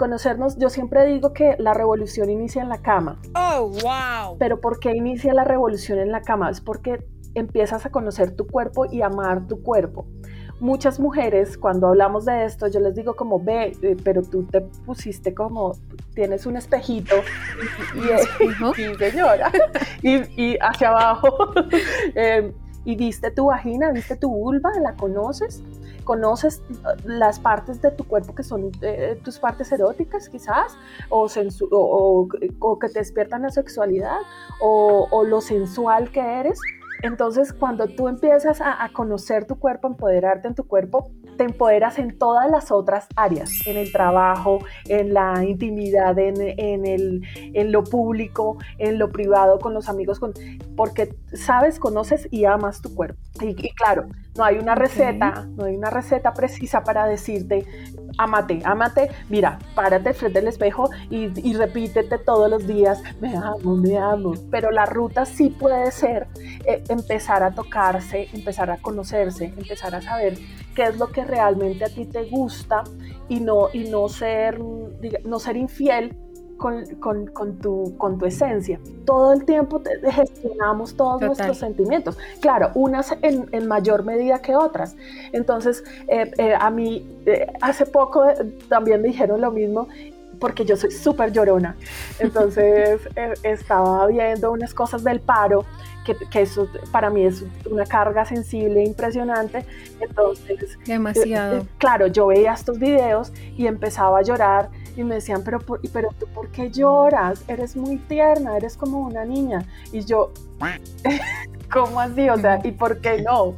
Conocernos, 0.00 0.56
yo 0.56 0.70
siempre 0.70 1.04
digo 1.04 1.34
que 1.34 1.56
la 1.58 1.74
revolución 1.74 2.30
inicia 2.30 2.62
en 2.62 2.70
la 2.70 2.78
cama. 2.78 3.20
Oh, 3.34 3.70
wow. 3.82 4.38
Pero 4.38 4.58
¿por 4.58 4.80
qué 4.80 4.96
inicia 4.96 5.34
la 5.34 5.44
revolución 5.44 5.98
en 5.98 6.10
la 6.10 6.22
cama? 6.22 6.48
Es 6.48 6.62
porque 6.62 7.06
empiezas 7.34 7.84
a 7.84 7.90
conocer 7.90 8.34
tu 8.34 8.46
cuerpo 8.46 8.86
y 8.86 9.02
amar 9.02 9.46
tu 9.46 9.62
cuerpo 9.62 10.06
muchas 10.60 11.00
mujeres, 11.00 11.56
cuando 11.56 11.88
hablamos 11.88 12.26
de 12.26 12.44
esto, 12.44 12.68
yo 12.68 12.80
les 12.80 12.94
digo 12.94 13.16
como, 13.16 13.42
ve, 13.42 13.72
eh, 13.82 13.96
pero 14.04 14.22
tú 14.22 14.44
te 14.44 14.60
pusiste 14.60 15.34
como, 15.34 15.72
tienes 16.14 16.46
un 16.46 16.56
espejito 16.56 17.16
y, 17.94 18.80
y, 18.82 18.94
señora, 18.98 19.50
y, 20.02 20.56
hacia 20.60 20.90
abajo, 20.90 21.52
em, 22.14 22.52
y 22.84 22.94
viste 22.96 23.30
tu 23.30 23.46
vagina, 23.46 23.90
viste 23.90 24.16
tu 24.16 24.30
vulva, 24.30 24.70
la 24.80 24.94
conoces, 24.94 25.62
conoces 26.10 26.60
las 27.04 27.38
partes 27.38 27.80
de 27.80 27.92
tu 27.92 28.02
cuerpo 28.02 28.34
que 28.34 28.42
son 28.42 28.72
eh, 28.82 29.16
tus 29.22 29.38
partes 29.38 29.70
eróticas 29.70 30.28
quizás, 30.28 30.76
o, 31.08 31.28
o, 31.70 32.78
que 32.80 32.88
te 32.88 32.98
despiertan 32.98 33.42
la 33.42 33.50
sexualidad, 33.50 34.18
o 34.60 35.22
lo 35.24 35.40
sensual 35.40 36.10
que 36.10 36.18
eres 36.20 36.60
entonces, 37.02 37.52
cuando 37.52 37.86
tú 37.86 38.08
empiezas 38.08 38.60
a, 38.60 38.88
conocer 38.92 39.46
tu 39.46 39.58
cuerpo, 39.58 39.88
empoderarte 39.88 40.48
en 40.48 40.54
tu 40.54 40.64
cuerpo, 40.64 41.10
te 41.38 41.44
empoderas 41.44 41.98
en 41.98 42.18
todas 42.18 42.50
las 42.50 42.70
otras 42.70 43.06
áreas, 43.16 43.50
en 43.66 43.76
el 43.76 43.90
trabajo, 43.90 44.58
en 44.86 45.14
la 45.14 45.42
intimidad, 45.44 46.18
en, 46.18 46.36
el, 46.86 47.22
en 47.36 47.72
lo 47.72 47.84
público, 47.84 48.58
en 48.78 48.98
lo 48.98 49.10
privado, 49.10 49.58
con 49.58 49.72
los 49.72 49.88
amigos, 49.88 50.18
con, 50.18 50.34
porque 50.76 51.14
sabes, 51.32 51.78
conoces 51.78 52.28
y 52.30 52.44
amas 52.44 52.82
tu 52.82 52.94
cuerpo. 52.94 53.18
Y, 53.40 53.54
claro, 53.74 54.08
no 54.40 54.46
hay 54.46 54.56
una 54.56 54.74
receta, 54.74 55.46
no 55.54 55.66
hay 55.66 55.76
una 55.76 55.90
receta 55.90 56.32
precisa 56.32 56.82
para 56.82 57.04
decirte, 57.04 57.66
amate, 58.16 58.62
amate, 58.64 59.10
mira, 59.28 59.58
párate 59.74 60.14
frente 60.14 60.38
al 60.38 60.48
espejo 60.48 60.88
y, 61.10 61.28
y, 61.46 61.52
repítete 61.52 62.16
todos 62.16 62.48
los 62.48 62.66
días, 62.66 63.02
me 63.20 63.36
amo, 63.36 63.76
me 63.76 63.98
amo. 63.98 64.32
Pero 64.50 64.70
la 64.70 64.86
ruta 64.86 65.26
sí 65.26 65.50
puede 65.50 65.90
ser 65.90 66.26
eh, 66.64 66.82
empezar 66.88 67.42
a 67.42 67.50
tocarse, 67.50 68.28
empezar 68.32 68.70
a 68.70 68.78
conocerse, 68.78 69.52
empezar 69.58 69.94
a 69.94 70.00
saber 70.00 70.38
qué 70.74 70.84
es 70.84 70.96
lo 70.96 71.08
que 71.08 71.22
realmente 71.22 71.84
a 71.84 71.90
ti 71.90 72.06
te 72.06 72.24
gusta 72.24 72.82
y 73.28 73.40
no, 73.40 73.68
y 73.74 73.90
no, 73.90 74.08
ser, 74.08 74.58
no 74.58 75.38
ser 75.38 75.58
infiel 75.58 76.16
con, 76.60 76.84
con, 76.96 77.26
con, 77.28 77.58
tu, 77.58 77.96
con 77.96 78.18
tu 78.18 78.26
esencia. 78.26 78.78
Todo 79.06 79.32
el 79.32 79.46
tiempo 79.46 79.80
gestionamos 80.10 80.94
todos 80.94 81.22
nuestros 81.22 81.56
sentimientos. 81.56 82.18
Claro, 82.40 82.70
unas 82.74 83.12
en, 83.22 83.48
en, 83.50 83.66
mayor 83.66 84.04
medida 84.04 84.42
que 84.42 84.54
otras. 84.54 84.94
Entonces, 85.32 85.82
eh, 86.06 86.30
eh, 86.36 86.54
a 86.54 86.70
mí 86.70 87.08
eh, 87.24 87.46
hace 87.62 87.86
poco 87.86 88.26
también 88.68 89.00
me 89.00 89.08
dijeron 89.08 89.40
lo 89.40 89.50
mismo 89.50 89.88
porque 90.38 90.66
yo 90.66 90.76
soy 90.76 90.90
súper 90.90 91.32
llorona. 91.32 91.76
Entonces, 92.18 93.00
estaba 93.42 94.06
viendo 94.06 94.52
unas 94.52 94.74
cosas 94.74 95.02
del 95.02 95.20
paro 95.20 95.64
que, 96.04 96.14
que, 96.30 96.42
eso 96.42 96.68
para 96.92 97.08
mí 97.08 97.24
es 97.24 97.42
una 97.70 97.86
carga 97.86 98.26
sensible 98.26 98.84
impresionante. 98.84 99.64
Entonces, 99.98 100.78
demasiado. 100.84 101.66
claro, 101.78 102.06
yo 102.08 102.26
veía 102.26 102.52
estos 102.52 102.78
videos 102.78 103.32
y 103.56 103.66
empezaba 103.66 104.18
a 104.18 104.22
llorar 104.22 104.68
y 104.96 105.04
me 105.04 105.16
decían, 105.16 105.42
pero, 105.44 105.58
pero 105.92 106.10
tú, 106.18 106.26
¿por 106.26 106.48
qué 106.50 106.70
lloras? 106.70 107.44
Eres 107.48 107.76
muy 107.76 107.96
tierna, 107.96 108.56
eres 108.56 108.76
como 108.76 109.00
una 109.00 109.24
niña. 109.24 109.64
Y 109.92 110.04
yo, 110.04 110.32
¿cómo 111.72 112.00
así? 112.00 112.28
O 112.28 112.36
sea, 112.36 112.60
¿y 112.64 112.72
por 112.72 113.00
qué 113.00 113.22
no? 113.22 113.54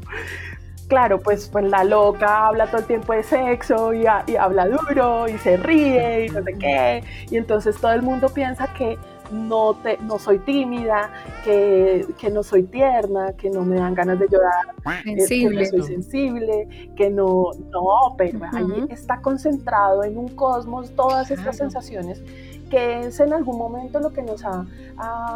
Claro, 0.89 1.21
pues, 1.21 1.49
pues 1.49 1.65
la 1.65 1.85
loca 1.85 2.49
habla 2.49 2.67
todo 2.67 2.79
el 2.81 2.87
tiempo 2.87 3.15
de 3.15 3.23
sexo 3.23 3.95
y, 3.95 4.03
y 4.27 4.37
habla 4.37 4.69
duro 4.69 5.27
y 5.27 5.39
se 5.39 5.57
ríe 5.57 6.27
y 6.27 6.29
no 6.29 6.43
sé 6.43 6.53
qué. 6.59 7.05
Y 7.31 7.37
entonces 7.39 7.81
todo 7.81 7.93
el 7.93 8.03
mundo 8.03 8.29
piensa 8.29 8.67
que 8.75 8.99
no, 9.33 9.75
te, 9.83 9.99
no 9.99 10.19
soy 10.19 10.39
tímida, 10.39 11.11
que, 11.45 12.07
no 12.33 12.43
soy 12.43 12.65
tierna, 12.65 13.33
que 13.33 13.51
no 13.51 13.63
me 13.65 13.77
dan 13.77 13.95
ganas 13.95 14.19
de 14.19 14.29
llorar, 14.29 14.67
eh, 15.05 15.27
que 15.29 15.51
no 15.51 15.65
soy 15.65 15.83
sensible, 15.83 16.91
que 16.97 17.11
no, 17.11 17.51
no, 17.71 18.15
pero 18.17 18.41
ahí 18.53 18.87
está 18.91 19.21
concentrado 19.21 20.05
en 20.05 20.19
un 20.19 20.29
cosmos 20.29 20.91
todas 20.93 21.31
estas 21.31 21.57
sensaciones 21.57 22.23
que 22.71 23.01
es 23.01 23.21
en 23.21 23.35
algún 23.35 23.59
momento 23.59 24.01
lo 24.01 24.15
que 24.15 24.23
nos 24.23 24.43
ha, 24.47 24.65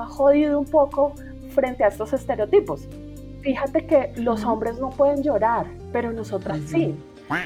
jodido 0.08 0.58
un 0.58 0.64
poco 0.64 1.12
frente 1.50 1.84
a 1.84 1.88
estos 1.88 2.14
estereotipos. 2.14 2.88
Fíjate 3.42 3.86
que 3.86 4.12
los 4.16 4.42
hombres 4.44 4.78
no 4.78 4.88
pueden 4.88 5.22
llorar, 5.22 5.66
pero 5.92 6.12
nosotras 6.12 6.60
sí 6.66 6.96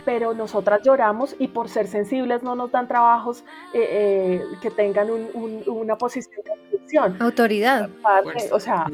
pero 0.05 0.35
nosotras 0.35 0.81
lloramos 0.85 1.35
y 1.39 1.49
por 1.49 1.69
ser 1.69 1.87
sensibles 1.87 2.43
no 2.43 2.55
nos 2.55 2.71
dan 2.71 2.89
trabajos 2.89 3.45
eh, 3.73 3.81
eh, 3.91 4.43
que 4.61 4.71
tengan 4.71 5.09
una 5.11 5.97
posición 5.97 6.43
de 6.45 6.79
función. 6.79 7.17
Autoridad. 7.21 7.89
o 8.53 8.61
sea, 8.61 8.87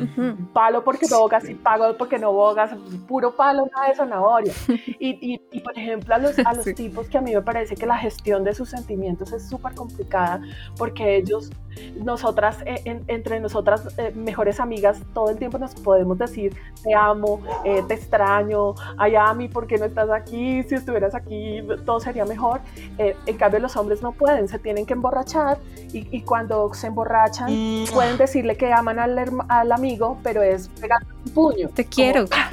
palo 0.53 0.85
porque 0.85 1.07
no 1.11 1.21
bogas 1.21 1.49
y 1.49 1.55
pago 1.55 1.97
porque 1.97 2.19
no 2.19 2.33
bogas, 2.33 2.75
puro 3.07 3.35
palo, 3.35 3.69
nada 3.75 3.89
de 3.89 3.95
zanahoria. 3.95 4.53
Y, 4.99 5.41
y, 5.53 5.61
por 5.61 5.77
ejemplo, 5.79 6.15
a 6.15 6.19
los, 6.19 6.39
a 6.39 6.53
los 6.55 6.65
tipos 6.75 7.09
que 7.09 7.19
a 7.19 7.21
mí 7.21 7.35
me 7.35 7.43
parece 7.43 7.75
que 7.75 7.87
la 7.87 7.99
gestión 7.99 8.45
de 8.45 8.55
sus 8.55 8.71
sentimientos 8.71 9.33
es 9.33 9.49
súper 9.49 9.75
complicada 9.75 10.41
porque 10.77 11.17
ellos 11.17 11.51
nosotras, 11.97 12.59
eh, 12.67 13.03
entre 13.07 13.41
nosotras, 13.41 13.97
mejores 14.15 14.61
amigas, 14.61 15.01
todo 15.13 15.31
el 15.31 15.39
tiempo 15.39 15.59
nos 15.59 15.75
podemos 15.75 16.19
decir, 16.19 16.57
te 16.83 16.95
amo, 16.95 17.41
te 17.65 17.95
extraño, 17.95 18.75
ay, 18.97 19.15
Ami, 19.17 19.49
¿por 19.49 19.67
qué 19.67 19.79
no 19.79 19.85
estás 19.85 20.11
aquí? 20.11 20.63
Si 20.63 20.75
estuvieras 20.75 21.15
aquí 21.15 21.63
todo 21.85 22.01
sería 22.01 22.25
mejor. 22.25 22.61
Eh, 22.99 23.17
en 23.27 23.37
cambio 23.37 23.61
los 23.61 23.77
hombres 23.77 24.03
no 24.03 24.13
pueden, 24.13 24.49
se 24.49 24.59
tienen 24.59 24.87
que 24.87 24.95
emborrachar 24.95 25.59
y, 25.93 26.23
cuando 26.23 26.73
se 26.75 26.89
emborrachan 26.89 27.51
mm. 27.51 27.87
pueden 27.93 28.19
decirle 28.19 28.57
que 28.57 28.73
aman 28.73 28.99
al, 28.99 29.19
al 29.49 29.73
amigo, 29.73 30.19
pero 30.23 30.43
es 30.43 30.69
pegando 30.81 31.16
puño. 31.27 31.69
Te 31.71 31.85
quiero. 31.85 32.27
Ah, 32.31 32.51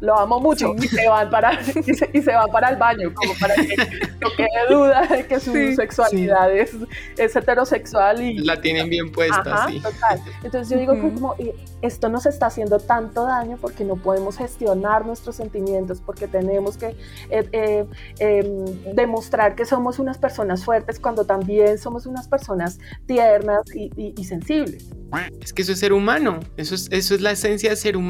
lo 0.00 0.18
amo 0.18 0.40
mucho 0.40 0.74
y, 0.76 0.88
se 0.88 1.08
van 1.08 1.30
para, 1.30 1.58
y, 2.12 2.22
se, 2.22 2.32
van 2.32 2.50
para 2.50 2.70
el 2.70 2.76
baño, 2.76 3.12
como 3.14 3.32
para 3.40 3.54
que 3.54 3.76
no 4.20 4.28
quede 4.36 4.74
duda 4.74 5.06
de 5.06 5.26
que 5.26 5.40
su 5.40 5.52
sexualidad 5.74 6.54
es, 6.54 6.72
es, 7.16 7.34
heterosexual. 7.34 8.22
y 8.22 8.38
La 8.38 8.60
tienen 8.60 8.90
bien 8.90 9.10
puesta, 9.10 9.66
sí. 9.68 9.82
Entonces 10.42 10.68
yo 10.68 10.78
digo 10.78 10.94
que 10.94 11.14
como 11.14 11.34
esto 11.82 12.08
nos 12.08 12.26
está 12.26 12.46
haciendo 12.46 12.78
tanto 12.78 13.24
daño 13.24 13.58
porque 13.60 13.84
no 13.84 13.96
podemos 13.96 14.36
gestionar 14.36 15.06
nuestros 15.06 15.36
sentimientos, 15.36 16.00
porque 16.04 16.28
tenemos 16.28 16.76
que 16.76 16.96
eh, 17.30 17.48
eh, 17.52 17.86
em, 18.18 18.94
demostrar 18.94 19.54
que 19.54 19.64
somos 19.64 19.98
unas 19.98 20.18
personas 20.18 20.64
fuertes 20.64 20.98
cuando 20.98 21.24
también 21.24 21.78
somos 21.78 22.06
unas 22.06 22.28
personas 22.28 22.78
tiernas 23.06 23.62
y, 23.74 24.24
sensibles. 24.24 24.88
Es 25.40 25.52
que 25.52 25.62
eso 25.62 25.72
es 25.72 25.78
ser 25.78 25.92
humano, 25.92 26.40
eso 26.56 26.74
es, 26.74 26.88
eso 26.90 27.14
es 27.14 27.20
la 27.20 27.30
esencia 27.30 27.70
de 27.70 27.76
ser 27.76 27.96
humano, 27.96 28.05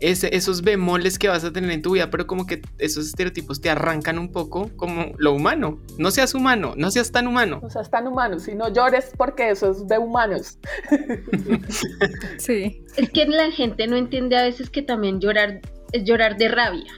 esos 0.00 0.62
bemoles 0.62 1.18
que 1.18 1.28
vas 1.28 1.44
a 1.44 1.52
tener 1.52 1.70
en 1.70 1.82
tu 1.82 1.92
vida, 1.92 2.10
pero 2.10 2.26
como 2.26 2.46
que 2.46 2.62
esos 2.78 3.06
estereotipos 3.06 3.60
te 3.60 3.70
arrancan 3.70 4.18
un 4.18 4.32
poco 4.32 4.70
como 4.76 5.12
lo 5.18 5.32
humano. 5.32 5.80
No 5.98 6.10
seas 6.10 6.34
humano, 6.34 6.74
no 6.76 6.90
seas 6.90 7.12
tan 7.12 7.26
humano. 7.26 7.60
No 7.62 7.70
seas 7.70 7.90
tan 7.90 8.06
humano, 8.06 8.38
si 8.38 8.54
no 8.54 8.72
llores 8.72 9.12
porque 9.16 9.50
eso 9.50 9.70
es 9.70 9.86
de 9.86 9.98
humanos. 9.98 10.58
sí. 12.38 12.82
Es 12.96 13.10
que 13.10 13.26
la 13.26 13.50
gente 13.50 13.86
no 13.86 13.96
entiende 13.96 14.36
a 14.36 14.42
veces 14.42 14.70
que 14.70 14.82
también 14.82 15.20
llorar 15.20 15.60
es 15.92 16.04
llorar 16.04 16.36
de 16.36 16.48
rabia 16.48 16.92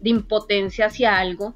de 0.00 0.10
impotencia 0.10 0.86
hacia 0.86 1.18
algo 1.18 1.54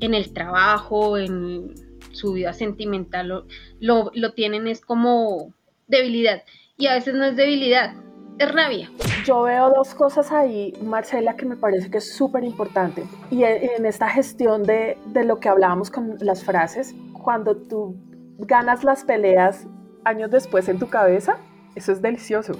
en 0.00 0.14
el 0.14 0.32
trabajo, 0.32 1.18
en 1.18 1.74
su 2.12 2.32
vida 2.32 2.52
sentimental, 2.52 3.44
lo, 3.80 4.10
lo, 4.14 4.32
tienen 4.32 4.66
es 4.66 4.80
como 4.80 5.52
debilidad. 5.86 6.42
Y 6.78 6.86
a 6.86 6.94
veces 6.94 7.14
no 7.14 7.24
es 7.24 7.36
debilidad, 7.36 7.94
es 8.38 8.52
rabia. 8.52 8.90
Yo 9.26 9.42
veo 9.42 9.70
dos 9.70 9.92
cosas 9.92 10.30
ahí, 10.30 10.72
Marcela, 10.80 11.34
que 11.34 11.46
me 11.46 11.56
parece 11.56 11.90
que 11.90 11.98
es 11.98 12.14
súper 12.14 12.44
importante. 12.44 13.02
Y 13.28 13.42
en 13.42 13.84
esta 13.84 14.08
gestión 14.08 14.62
de, 14.62 14.96
de, 15.06 15.24
lo 15.24 15.40
que 15.40 15.48
hablábamos 15.48 15.90
con 15.90 16.16
las 16.20 16.44
frases, 16.44 16.94
cuando 17.12 17.56
tú 17.56 17.96
ganas 18.38 18.84
las 18.84 19.02
peleas 19.02 19.66
años 20.04 20.30
después 20.30 20.68
en 20.68 20.78
tu 20.78 20.88
cabeza, 20.88 21.38
eso 21.74 21.90
es 21.90 22.00
delicioso 22.00 22.52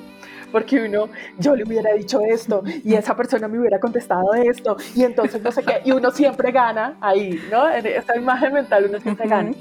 porque 0.50 0.82
uno, 0.82 1.08
yo 1.38 1.54
le 1.54 1.64
hubiera 1.64 1.92
dicho 1.92 2.20
esto 2.20 2.62
y 2.84 2.94
esa 2.94 3.14
persona 3.14 3.46
me 3.46 3.58
hubiera 3.58 3.78
contestado 3.78 4.34
esto 4.34 4.76
y 4.94 5.04
entonces 5.04 5.42
no 5.42 5.52
sé 5.52 5.62
qué, 5.62 5.82
y 5.84 5.92
uno 5.92 6.10
siempre 6.10 6.50
gana 6.50 6.96
ahí, 7.00 7.40
¿no? 7.50 7.70
En 7.70 7.86
esa 7.86 8.16
imagen 8.16 8.52
mental 8.52 8.86
uno 8.88 8.98
siempre 9.00 9.28
gana. 9.28 9.52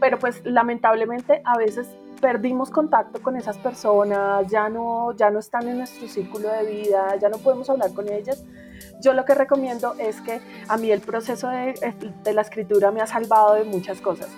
Pero 0.00 0.18
pues 0.18 0.40
lamentablemente 0.44 1.42
a 1.44 1.56
veces 1.58 1.88
perdimos 2.20 2.70
contacto 2.70 3.22
con 3.22 3.36
esas 3.36 3.58
personas, 3.58 4.46
ya 4.48 4.68
no, 4.68 5.12
ya 5.16 5.30
no 5.30 5.38
están 5.38 5.68
en 5.68 5.78
nuestro 5.78 6.08
círculo 6.08 6.48
de 6.50 6.64
vida, 6.64 7.16
ya 7.16 7.28
no 7.28 7.38
podemos 7.38 7.68
hablar 7.70 7.92
con 7.92 8.08
ellas. 8.08 8.44
Yo 9.00 9.14
lo 9.14 9.24
que 9.24 9.34
recomiendo 9.34 9.94
es 9.98 10.20
que 10.20 10.40
a 10.68 10.76
mí 10.76 10.90
el 10.90 11.00
proceso 11.00 11.48
de, 11.48 11.74
de 12.22 12.34
la 12.34 12.42
escritura 12.42 12.90
me 12.90 13.00
ha 13.00 13.06
salvado 13.06 13.54
de 13.54 13.64
muchas 13.64 14.00
cosas. 14.00 14.28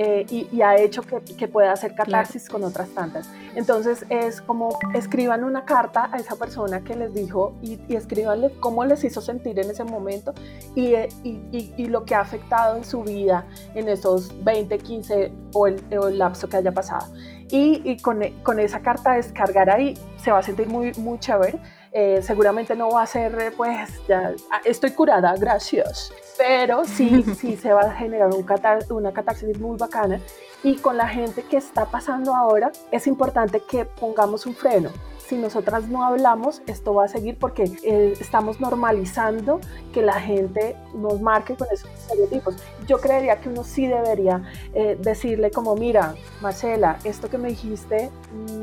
Eh, 0.00 0.24
y, 0.30 0.62
ha 0.62 0.76
hecho 0.76 1.02
que, 1.02 1.20
que 1.34 1.48
pueda 1.48 1.72
hacer 1.72 1.96
catarsis 1.96 2.48
con 2.48 2.62
otras 2.62 2.88
tantas. 2.90 3.28
Entonces 3.56 4.06
es 4.10 4.40
como 4.40 4.78
escriban 4.94 5.42
una 5.42 5.64
carta 5.64 6.08
a 6.12 6.18
esa 6.18 6.36
persona 6.36 6.84
que 6.84 6.94
les 6.94 7.12
dijo 7.12 7.56
y, 7.62 7.80
y 7.88 7.96
escríbanle 7.96 8.52
cómo 8.60 8.84
les 8.84 9.02
hizo 9.02 9.20
sentir 9.20 9.58
en 9.58 9.68
ese 9.68 9.82
momento 9.82 10.34
y, 10.76 10.94
y, 11.24 11.74
y, 11.76 11.86
lo 11.86 12.04
que 12.04 12.14
ha 12.14 12.20
afectado 12.20 12.76
en 12.76 12.84
su 12.84 13.02
vida 13.02 13.44
en 13.74 13.88
esos 13.88 14.32
20, 14.44 14.78
15 14.78 15.32
o 15.52 15.66
el, 15.66 15.82
o 15.98 16.06
el 16.06 16.18
lapso 16.18 16.48
que 16.48 16.58
haya 16.58 16.70
pasado. 16.70 17.12
Y, 17.50 17.96
con, 18.02 18.20
con, 18.44 18.60
esa 18.60 18.80
carta 18.80 19.14
descargar 19.14 19.68
ahí 19.68 19.94
se 20.22 20.30
va 20.30 20.38
a 20.38 20.42
sentir 20.44 20.68
muy, 20.68 20.92
muy 20.98 21.18
chévere. 21.18 21.58
Eh, 22.00 22.22
seguramente 22.22 22.76
no 22.76 22.90
va 22.90 23.02
a 23.02 23.06
ser, 23.06 23.52
pues, 23.56 23.90
ya 24.06 24.32
ah, 24.52 24.60
estoy 24.64 24.92
curada, 24.92 25.34
gracias 25.36 26.12
pero 26.38 26.84
sí, 26.84 27.24
sí 27.38 27.56
se 27.56 27.72
va 27.72 27.82
a 27.82 27.92
generar 27.92 28.30
un 28.32 28.46
una 28.90 29.12
catarsis 29.12 29.58
muy 29.58 29.76
bacana 29.76 30.20
y 30.62 30.76
con 30.76 30.96
la 30.96 31.08
gente 31.08 31.42
que 31.42 31.56
está 31.56 31.84
pasando 31.86 32.34
ahora 32.34 32.70
es 32.90 33.06
importante 33.06 33.60
que 33.60 33.84
pongamos 33.84 34.46
un 34.46 34.54
freno. 34.54 34.90
Si 35.28 35.36
nosotras 35.36 35.88
no 35.88 36.04
hablamos, 36.04 36.62
esto 36.66 36.94
va 36.94 37.04
a 37.04 37.08
seguir 37.08 37.36
porque 37.36 37.70
eh, 37.84 38.14
estamos 38.18 38.60
normalizando 38.60 39.60
que 39.92 40.00
la 40.00 40.18
gente 40.18 40.74
nos 40.94 41.20
marque 41.20 41.54
con 41.54 41.68
esos 41.70 41.90
estereotipos. 41.90 42.56
Yo 42.86 42.98
creería 42.98 43.38
que 43.38 43.50
uno 43.50 43.62
sí 43.62 43.86
debería 43.86 44.42
eh, 44.72 44.96
decirle 44.98 45.50
como, 45.50 45.76
mira, 45.76 46.14
Marcela, 46.40 46.98
esto 47.04 47.28
que 47.28 47.36
me 47.36 47.50
dijiste 47.50 48.10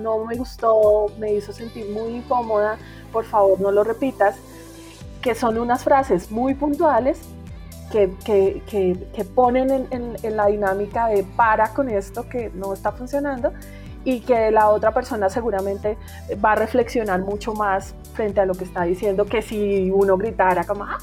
no 0.01 0.25
me 0.25 0.36
gustó, 0.38 1.05
me 1.19 1.36
hizo 1.36 1.53
sentir 1.53 1.88
muy 1.91 2.15
incómoda, 2.15 2.79
por 3.13 3.25
favor 3.25 3.62
no 3.62 3.69
lo 3.69 3.84
repitas, 3.84 4.36
que 5.22 5.36
son 5.36 5.60
unas 5.60 5.84
frases 5.84 6.31
muy 6.31 6.55
puntuales 6.55 7.19
que, 7.91 9.24
ponen 9.36 9.88
en, 9.91 10.36
la 10.36 10.48
dinámica 10.48 11.10
de 11.10 11.24
para 11.24 11.75
con 11.75 11.89
esto 11.89 12.27
que 12.27 12.50
no 12.55 12.74
está 12.74 12.91
funcionando 12.91 13.53
y 14.05 14.21
que 14.21 14.51
la 14.51 14.69
otra 14.69 14.93
persona 14.93 15.29
seguramente 15.29 15.97
va 16.43 16.53
a 16.53 16.55
reflexionar 16.55 17.19
mucho 17.21 17.53
más 17.53 17.93
frente 18.13 18.39
a 18.39 18.45
lo 18.45 18.53
que 18.53 18.63
está 18.63 18.83
diciendo 18.83 19.25
que 19.25 19.41
si 19.41 19.91
uno 19.91 20.15
gritara 20.17 20.63
como... 20.63 20.85
Ah, 20.85 21.00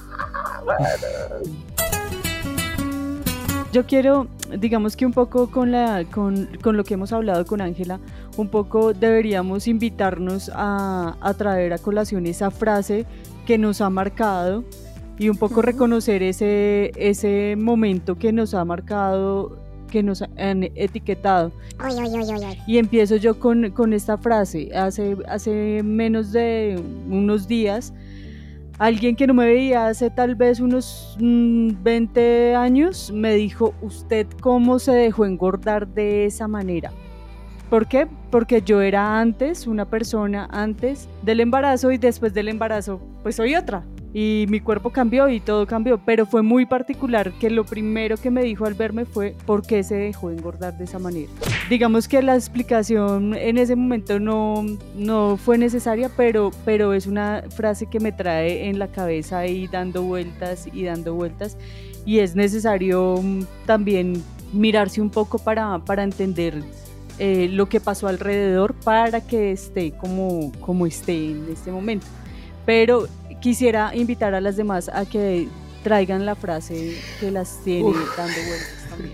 Yo 3.73 3.87
quiero, 3.87 4.28
digamos 4.59 4.97
que 4.97 5.04
un 5.04 5.12
poco 5.12 5.50
con, 5.50 5.73
la, 5.73 6.04
con, 6.04 6.49
con 6.62 6.76
lo 6.76 6.85
que 6.85 6.94
hemos 6.94 7.12
hablado 7.12 7.44
con 7.44 7.61
Ángela, 7.61 7.99
un 8.37 8.49
poco 8.49 8.94
deberíamos 8.94 9.66
invitarnos 9.66 10.50
a, 10.54 11.16
a 11.21 11.35
traer 11.35 11.73
a 11.73 11.78
colación 11.78 12.26
esa 12.26 12.50
frase 12.50 13.04
que 13.47 13.59
nos 13.59 13.80
ha 13.80 13.90
marcado 13.90 14.64
y 15.18 15.28
un 15.28 15.37
poco 15.37 15.62
reconocer 15.62 16.23
ese, 16.23 16.92
ese 16.97 17.54
momento 17.56 18.16
que 18.16 18.32
nos 18.32 18.54
ha 18.54 18.64
marcado, 18.64 19.59
que 19.93 20.03
nos 20.03 20.23
han 20.23 20.65
etiquetado. 20.75 21.53
y 22.67 22.79
empiezo 22.79 23.17
yo 23.17 23.39
con, 23.39 23.71
con, 23.71 23.93
esta 23.93 24.17
frase. 24.17 24.71
Hace, 24.75 25.19
hace 25.29 25.83
menos 25.85 26.33
de 26.33 26.83
unos 27.11 27.47
días, 27.47 27.93
alguien 28.79 29.15
que 29.15 29.27
no 29.27 29.35
me 29.35 29.45
veía 29.45 29.89
hace 29.89 30.09
tal 30.09 30.35
vez 30.35 30.61
unos 30.61 31.15
20 31.21 32.53
mm, 32.55 32.57
años 32.57 33.13
me 33.13 33.35
dijo, 33.35 33.75
¿usted 33.83 34.27
cómo 34.41 34.79
se 34.79 34.93
dejó 34.93 35.27
engordar 35.27 35.87
de 35.87 36.25
esa 36.25 36.49
manera? 36.49 36.91
¿Por 37.69 37.87
qué? 37.87 38.09
Porque 38.31 38.63
yo 38.63 38.81
era 38.81 39.21
antes 39.21 39.67
una 39.67 39.85
persona 39.85 40.49
antes 40.51 41.07
del 41.23 41.41
embarazo 41.41 41.93
y 41.93 41.99
después 41.99 42.33
del 42.33 42.49
embarazo 42.49 42.99
pues 43.23 43.37
soy 43.37 43.55
otra 43.57 43.85
y 44.14 44.47
mi 44.49 44.61
cuerpo 44.61 44.90
cambió 44.90 45.28
y 45.28 45.40
todo 45.40 45.66
cambió, 45.66 45.99
pero 45.99 46.26
fue 46.26 46.42
muy 46.42 46.66
particular 46.66 47.33
que 47.33 47.49
lo 47.49 47.64
primero 47.64 48.16
que 48.16 48.31
me 48.31 48.42
dijo 48.42 48.66
al 48.66 48.75
verme 48.75 49.04
fue 49.07 49.35
por 49.47 49.66
qué 49.66 49.83
se 49.83 49.95
dejó 49.95 50.31
engordar 50.31 50.76
de 50.76 50.85
esa 50.85 50.99
manera. 50.99 51.31
Digamos 51.71 52.09
que 52.09 52.21
la 52.23 52.35
explicación 52.35 53.35
en 53.35 53.57
ese 53.57 53.75
momento 53.75 54.21
no, 54.21 54.64
no 54.95 55.38
fue 55.38 55.57
necesaria, 55.57 56.11
pero, 56.16 56.50
pero 56.64 56.92
es 56.92 57.07
una 57.07 57.45
frase 57.50 57.87
que 57.87 58.00
me 58.00 58.12
trae 58.12 58.69
en 58.69 58.78
la 58.78 58.88
cabeza 58.88 59.47
y 59.47 59.66
dando 59.66 60.02
vueltas 60.02 60.69
y 60.73 60.85
dando 60.85 61.14
vueltas 61.14 61.57
y 62.04 62.19
es 62.19 62.35
necesario 62.35 63.19
mm, 63.23 63.45
también 63.66 64.23
mirarse 64.52 65.00
un 65.00 65.10
poco 65.10 65.39
para, 65.39 65.78
para 65.78 66.02
entender 66.02 66.63
eh, 67.19 67.49
lo 67.50 67.69
que 67.69 67.80
pasó 67.80 68.08
alrededor 68.08 68.75
para 68.75 69.21
que 69.21 69.52
esté 69.52 69.93
como, 69.93 70.52
como 70.60 70.87
esté 70.87 71.30
en 71.30 71.47
este 71.50 71.71
momento. 71.71 72.06
Pero 72.65 73.08
quisiera 73.43 73.91
invitar 73.95 74.35
a 74.35 74.41
las 74.41 74.57
demás 74.57 74.89
a 74.89 75.05
que 75.05 75.49
traigan 75.83 76.25
la 76.25 76.35
frase 76.35 76.97
que 77.21 77.31
las 77.31 77.63
tiene 77.65 77.93
dando 78.17 78.41
vueltas 78.47 78.87
también. 78.89 79.13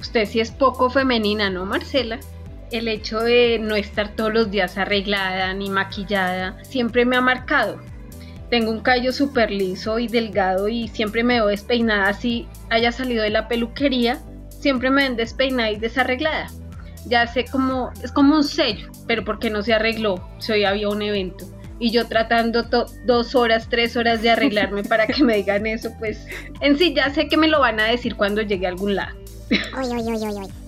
Usted 0.00 0.26
sí 0.26 0.40
es 0.40 0.50
poco 0.50 0.90
femenina, 0.90 1.48
¿no, 1.48 1.64
Marcela? 1.64 2.18
El 2.70 2.88
hecho 2.88 3.20
de 3.20 3.58
no 3.60 3.76
estar 3.76 4.14
todos 4.16 4.34
los 4.34 4.50
días 4.50 4.76
arreglada 4.76 5.54
ni 5.54 5.70
maquillada 5.70 6.58
siempre 6.64 7.06
me 7.06 7.16
ha 7.16 7.20
marcado. 7.20 7.80
Tengo 8.50 8.70
un 8.70 8.80
callo 8.80 9.12
súper 9.12 9.50
liso 9.50 9.98
y 9.98 10.08
delgado 10.08 10.68
y 10.68 10.88
siempre 10.88 11.22
me 11.22 11.34
veo 11.34 11.46
despeinada 11.46 12.08
así 12.08 12.48
haya 12.70 12.92
salido 12.92 13.22
de 13.22 13.30
la 13.30 13.48
peluquería, 13.48 14.20
siempre 14.50 14.90
me 14.90 15.04
ven 15.04 15.16
despeinada 15.16 15.70
y 15.70 15.76
desarreglada. 15.76 16.48
Ya 17.06 17.26
sé 17.26 17.44
cómo, 17.50 17.92
es 18.02 18.10
como 18.10 18.34
un 18.34 18.44
sello, 18.44 18.88
pero 19.06 19.24
porque 19.24 19.50
no 19.50 19.62
se 19.62 19.74
arregló, 19.74 20.28
si 20.38 20.52
hoy 20.52 20.64
había 20.64 20.88
un 20.88 21.02
evento 21.02 21.53
y 21.78 21.90
yo 21.90 22.06
tratando 22.06 22.64
dos 23.06 23.34
horas, 23.34 23.68
tres 23.68 23.96
horas 23.96 24.22
de 24.22 24.30
arreglarme 24.30 24.82
para 24.88 25.06
que 25.06 25.22
me 25.22 25.36
digan 25.36 25.66
eso, 25.66 25.92
pues 25.98 26.26
en 26.60 26.78
sí 26.78 26.94
ya 26.94 27.12
sé 27.12 27.28
que 27.28 27.36
me 27.36 27.48
lo 27.48 27.60
van 27.60 27.80
a 27.80 27.84
decir 27.86 28.16
cuando 28.16 28.42
llegue 28.42 28.66
a 28.66 28.70
algún 28.70 28.94
lado. 28.94 29.16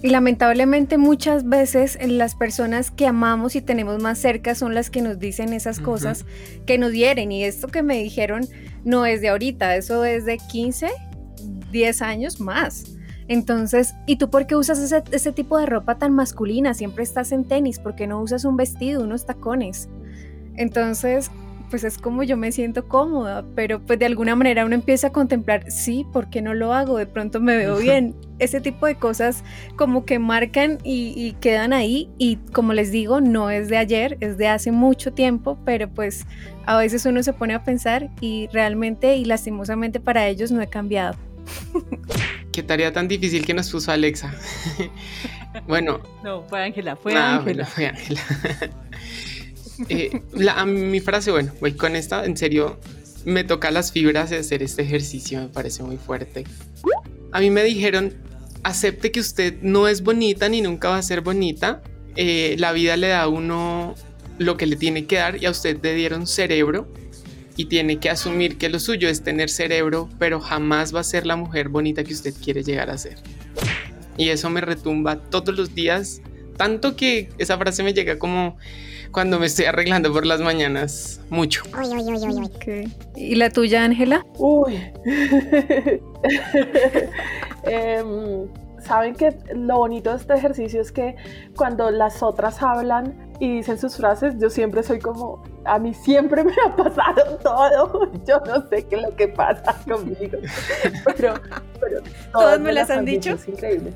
y 0.03 0.11
lamentablemente 0.11 0.99
muchas 0.99 1.49
veces 1.49 1.99
las 2.07 2.35
personas 2.35 2.91
que 2.91 3.07
amamos 3.07 3.57
y 3.57 3.63
tenemos 3.63 4.03
más 4.03 4.19
cerca 4.19 4.55
son 4.55 4.75
las 4.75 4.91
que 4.91 5.01
nos 5.01 5.19
dicen 5.19 5.53
esas 5.55 5.81
cosas 5.81 6.27
que 6.67 6.77
nos 6.77 6.93
hieren 6.93 7.33
y 7.33 7.45
esto 7.45 7.69
que 7.69 7.83
me 7.83 8.03
dijeron 8.03 8.47
no 8.85 9.07
es 9.07 9.21
de 9.21 9.31
ahorita, 9.31 9.77
eso 9.77 10.05
es 10.05 10.27
de 10.27 10.39
15, 10.39 10.91
10 11.73 12.03
años 12.03 12.41
más. 12.41 12.97
Entonces, 13.29 13.95
¿y 14.07 14.17
tú 14.17 14.31
por 14.31 14.47
qué 14.47 14.55
usas 14.55 14.79
ese, 14.79 15.03
ese 15.11 15.33
tipo 15.33 15.59
de 15.59 15.67
ropa 15.67 15.99
tan 15.99 16.13
masculina? 16.13 16.75
Siempre 16.75 17.03
estás 17.03 17.33
en 17.33 17.45
tenis, 17.45 17.81
¿por 17.81 17.97
qué 17.97 18.07
no 18.07 18.21
usas 18.21 18.45
un 18.45 18.57
vestido, 18.57 19.03
unos 19.03 19.27
tacones? 19.27 19.89
Entonces, 20.57 21.31
pues 21.71 21.85
es 21.85 21.99
como 21.99 22.23
yo 22.23 22.37
me 22.37 22.53
siento 22.53 22.87
cómoda, 22.87 23.45
pero 23.55 23.81
pues 23.81 23.99
de 23.99 24.07
alguna 24.07 24.37
manera 24.37 24.65
uno 24.65 24.75
empieza 24.75 25.09
a 25.09 25.13
contemplar, 25.13 25.71
sí, 25.71 26.07
¿por 26.13 26.31
qué 26.31 26.43
no 26.43 26.55
lo 26.55 26.73
hago? 26.73 26.97
De 26.97 27.07
pronto 27.07 27.41
me 27.41 27.57
veo 27.57 27.77
bien. 27.79 28.15
Ese 28.39 28.61
tipo 28.61 28.87
de 28.87 28.97
cosas 28.97 29.43
como 29.77 30.05
que 30.05 30.19
marcan 30.19 30.79
y, 30.85 31.35
quedan 31.41 31.73
ahí 31.73 32.09
y 32.19 32.37
como 32.53 32.73
les 32.73 32.91
digo, 32.93 33.21
no 33.21 33.51
es 33.51 33.69
de 33.69 33.79
ayer, 33.79 34.17
es 34.21 34.39
de 34.39 34.49
hace 34.49 34.73
mucho 34.73 35.13
tiempo, 35.13 35.59
pero 35.65 35.89
pues 35.89 36.27
a 36.67 36.77
veces 36.77 37.07
uno 37.07 37.23
se 37.23 37.33
pone 37.33 37.55
a 37.55 37.65
pensar 37.65 38.11
y 38.21 38.49
realmente 38.53 39.17
y 39.17 39.25
lastimosamente 39.25 40.01
para 40.01 40.29
ellos 40.29 40.51
no 40.53 40.61
he 40.61 40.69
cambiado. 40.69 41.17
Qué 42.53 42.63
tarea 42.63 42.93
tan 42.93 43.09
difícil 43.09 43.45
que 43.45 43.55
nos 43.55 43.71
puso 43.71 43.93
Alexa. 43.93 44.35
bueno. 45.67 46.01
No, 46.23 46.43
fue 46.43 46.63
Ángela, 46.63 46.97
fue 46.97 47.15
ah, 47.15 47.37
Ángela. 47.37 47.67
fue 47.67 47.87
Ángela. 47.87 48.21
Eh, 49.89 50.23
mi 50.67 51.01
frase, 51.01 51.31
bueno, 51.31 51.53
voy 51.61 51.73
con 51.73 51.97
esta, 51.97 52.25
en 52.25 52.37
serio, 52.37 52.79
me 53.25 53.45
toca 53.45 53.71
las 53.71 53.93
fibras 53.93 54.31
de 54.31 54.39
hacer 54.39 54.63
este 54.63 54.83
ejercicio, 54.83 55.41
me 55.41 55.49
parece 55.49 55.83
muy 55.83 55.97
fuerte. 55.97 56.45
A 57.33 57.41
mí 57.41 57.51
me 57.51 57.65
dijeron, 57.65 58.15
acepte 58.63 59.11
que 59.11 59.21
usted 59.21 59.57
no 59.63 59.89
es 59.89 60.03
bonita 60.03 60.49
ni 60.49 60.61
nunca 60.61 60.91
va 60.91 60.99
a 60.99 61.03
ser 61.03 61.21
bonita, 61.21 61.83
eh, 62.17 62.57
la 62.59 62.73
vida 62.73 62.97
le 62.97 63.09
da 63.09 63.23
a 63.23 63.29
uno 63.29 63.95
lo 64.39 64.57
que 64.57 64.67
le 64.67 64.77
tiene 64.77 65.07
que 65.07 65.17
dar 65.17 65.43
y 65.43 65.47
a 65.47 65.51
usted 65.51 65.79
le 65.83 65.95
dieron 65.95 66.27
cerebro 66.27 66.89
y 67.57 67.67
tiene 67.67 67.99
que 67.99 68.11
asumir 68.11 68.59
que 68.59 68.69
lo 68.69 68.79
suyo 68.79 69.09
es 69.09 69.23
tener 69.23 69.51
cerebro, 69.51 70.09
pero 70.19 70.41
jamás 70.41 70.95
va 70.95 71.01
a 71.01 71.05
ser 71.05 71.27
la 71.27 71.37
mujer 71.37 71.69
bonita 71.69 72.05
que 72.05 72.13
usted 72.13 72.35
quiere 72.35 72.63
llegar 72.63 72.91
a 72.91 72.99
ser. 72.99 73.17
Y 74.19 74.29
eso 74.29 74.51
me 74.51 74.61
retumba 74.61 75.17
todos 75.17 75.57
los 75.57 75.75
días, 75.75 76.21
tanto 76.57 76.97
que 76.97 77.29
esa 77.39 77.57
frase 77.59 77.83
me 77.83 77.93
llega 77.93 78.19
como 78.19 78.57
cuando 79.13 79.39
me 79.39 79.47
estoy 79.47 79.67
arreglando 79.67 80.13
por 80.13 80.27
las 80.27 80.41
mañanas, 80.41 81.21
mucho. 81.31 81.63
¿Y 83.15 83.35
la 83.37 83.51
tuya, 83.51 83.85
Ángela? 83.85 84.27
Uy. 84.39 84.81
Em, 87.69 88.49
Saben 88.87 89.17
que 89.17 89.37
lo 89.53 89.79
bonito 89.79 90.11
de 90.11 90.17
este 90.17 90.35
ejercicio 90.35 90.81
es 90.81 90.93
que 90.93 91.17
cuando 91.57 91.91
las 91.91 92.23
otras 92.23 92.63
hablan 92.63 93.33
y 93.41 93.57
dicen 93.57 93.79
sus 93.79 93.97
frases, 93.97 94.35
yo 94.39 94.49
siempre 94.49 94.85
soy 94.85 95.01
como, 95.01 95.43
a 95.65 95.81
mí 95.81 95.93
siempre 95.93 96.45
me 96.45 96.55
ha 96.65 96.77
pasado 96.77 97.37
todo, 97.39 98.13
yo 98.25 98.41
no 98.47 98.69
sé 98.69 98.87
qué 98.87 98.97
es 98.97 99.03
lo 99.03 99.17
que 99.17 99.29
pasa 99.29 99.77
conmigo, 99.89 100.39
pero, 101.05 101.35
pero 101.81 102.01
todas, 102.33 102.61
me 102.61 102.73
las 102.73 102.89
han 102.91 103.05
dicho. 103.05 103.33
Es 103.33 103.49
increíble 103.49 103.93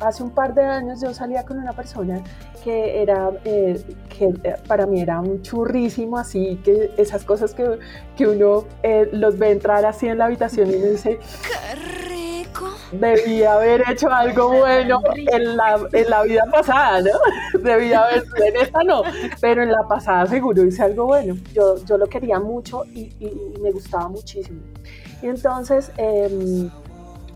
hace 0.00 0.22
un 0.22 0.30
par 0.30 0.54
de 0.54 0.62
años 0.62 1.00
yo 1.00 1.12
salía 1.14 1.44
con 1.44 1.58
una 1.58 1.72
persona 1.72 2.22
que 2.62 3.02
era, 3.02 3.30
eh, 3.44 3.82
que 4.08 4.34
eh, 4.42 4.56
para 4.66 4.86
mí 4.86 5.00
era 5.00 5.20
un 5.20 5.42
churrísimo, 5.42 6.18
así 6.18 6.60
que 6.64 6.92
esas 6.96 7.24
cosas 7.24 7.54
que, 7.54 7.78
que 8.16 8.26
uno 8.26 8.64
eh, 8.82 9.08
los 9.12 9.38
ve 9.38 9.52
entrar 9.52 9.84
así 9.84 10.08
en 10.08 10.18
la 10.18 10.26
habitación 10.26 10.70
y 10.70 10.76
me 10.76 10.86
dice, 10.90 11.18
¡qué 11.18 11.74
rico! 12.08 12.16
debí 12.92 13.42
haber 13.44 13.82
hecho 13.90 14.10
algo 14.10 14.48
bueno 14.48 15.00
en 15.14 15.56
la, 15.56 15.78
en 15.92 16.10
la 16.10 16.22
vida 16.22 16.44
pasada, 16.50 17.02
¿no? 17.02 17.10
Debí 17.60 17.92
haber, 17.92 18.24
en 18.36 18.56
esta 18.56 18.82
no, 18.82 19.02
pero 19.40 19.62
en 19.62 19.72
la 19.72 19.86
pasada 19.88 20.26
seguro 20.26 20.64
hice 20.64 20.82
algo 20.82 21.06
bueno. 21.06 21.34
Yo, 21.52 21.76
yo 21.84 21.98
lo 21.98 22.06
quería 22.06 22.38
mucho 22.38 22.84
y, 22.86 23.12
me 23.60 23.70
gustaba 23.72 24.08
muchísimo. 24.08 24.60
Y 25.22 25.26
entonces, 25.26 25.90
em, 25.96 26.70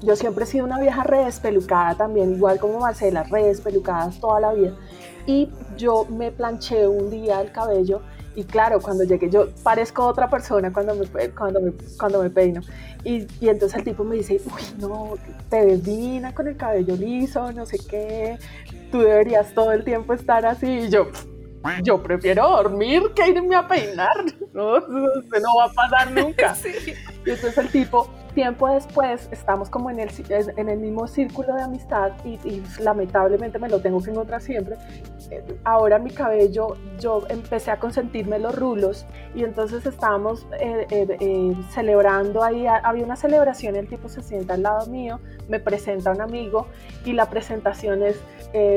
yo 0.03 0.17
siempre 0.17 0.45
he 0.45 0.47
sido 0.47 0.65
una 0.65 0.81
vieja 0.81 1.03
re 1.03 1.25
despelucada 1.25 1.95
también, 1.95 2.35
igual 2.35 2.59
como 2.59 2.81
Marcela, 2.81 3.23
re 3.25 3.45
despelucadas 3.45 4.19
toda 4.21 4.41
la 4.41 4.53
vida. 4.53 4.73
Y 5.27 5.51
yo 5.77 6.07
me 6.07 6.31
planché 6.33 6.87
un 6.87 7.11
día 7.11 7.41
el 7.41 7.53
cabello 7.53 8.01
y 8.35 8.45
claro, 8.45 8.81
cuando 8.81 9.05
llegué 9.05 9.29
yo 9.29 9.49
parezco 9.63 10.07
otra 10.07 10.31
persona 10.31 10.73
cuando 10.73 10.95
me, 10.95 11.07
cuando 11.31 11.61
me, 11.61 11.73
cuando 11.99 12.23
me 12.23 12.31
peino. 12.31 12.61
Y, 13.05 13.27
y, 13.41 13.49
entonces 13.49 13.79
el 13.79 13.85
tipo 13.85 14.05
me 14.05 14.17
dice, 14.17 14.41
uy, 14.45 14.63
no, 14.79 15.15
te 15.49 15.65
ves 15.65 15.85
divina 15.85 16.35
con 16.35 16.47
el 16.49 16.57
cabello 16.57 16.95
liso, 16.97 17.51
no 17.53 17.67
sé 17.67 17.79
qué, 17.89 18.39
tú 18.93 19.01
deberías 19.01 19.53
todo 19.55 19.73
el 19.73 19.85
tiempo 19.85 20.15
estar 20.15 20.47
así. 20.47 20.67
Y 20.67 20.91
yo, 20.91 21.09
yo 21.83 22.03
prefiero 22.03 22.49
dormir 22.49 23.03
que 23.15 23.29
irme 23.29 23.57
a 23.57 23.67
peinar, 23.67 24.25
no, 24.53 24.79
no 24.81 25.57
va 25.59 25.65
a 25.65 25.73
pasar 25.73 26.11
nunca. 26.13 26.57
Y 27.27 27.31
entonces 27.31 27.59
el 27.59 27.69
tipo 27.69 28.09
Tiempo 28.35 28.69
después 28.69 29.29
estamos 29.33 29.71
como 29.71 29.91
en 29.91 29.99
el, 29.99 30.11
en 30.57 30.69
el 30.69 30.79
mismo 30.79 31.09
círculo 31.09 31.55
de 31.55 31.63
amistad 31.63 32.13
y, 32.25 32.63
lamentablemente 32.81 33.59
me 33.59 33.69
lo 33.69 33.81
tengo 33.81 34.01
que 34.01 34.11
encontrar 34.11 34.41
siempre. 34.41 34.77
Eh, 35.31 35.43
ahora 35.65 35.99
mi 35.99 36.11
cabello, 36.11 36.77
yo 37.01 37.25
empecé 37.29 37.73
a 37.73 37.79
consentirme 37.79 38.39
los 38.39 38.55
rulos 38.55 39.05
y 39.35 39.43
entonces 39.43 39.85
estábamos 39.85 40.47
eh, 40.61 40.87
eh, 40.91 41.57
celebrando 41.71 42.43
ahí, 42.45 42.67
había 42.67 43.05
una 43.05 43.17
celebración, 43.17 43.75
el 43.75 43.89
tipo 43.89 44.09
se 44.09 44.23
sienta 44.23 44.55
al 44.55 44.63
lado 44.63 44.87
mío, 44.87 45.19
me 45.49 45.59
presenta 45.59 46.13
un 46.13 46.21
amigo 46.21 46.69
y 47.05 47.13
la 47.13 47.29
presentación 47.29 48.03
es, 48.03 48.21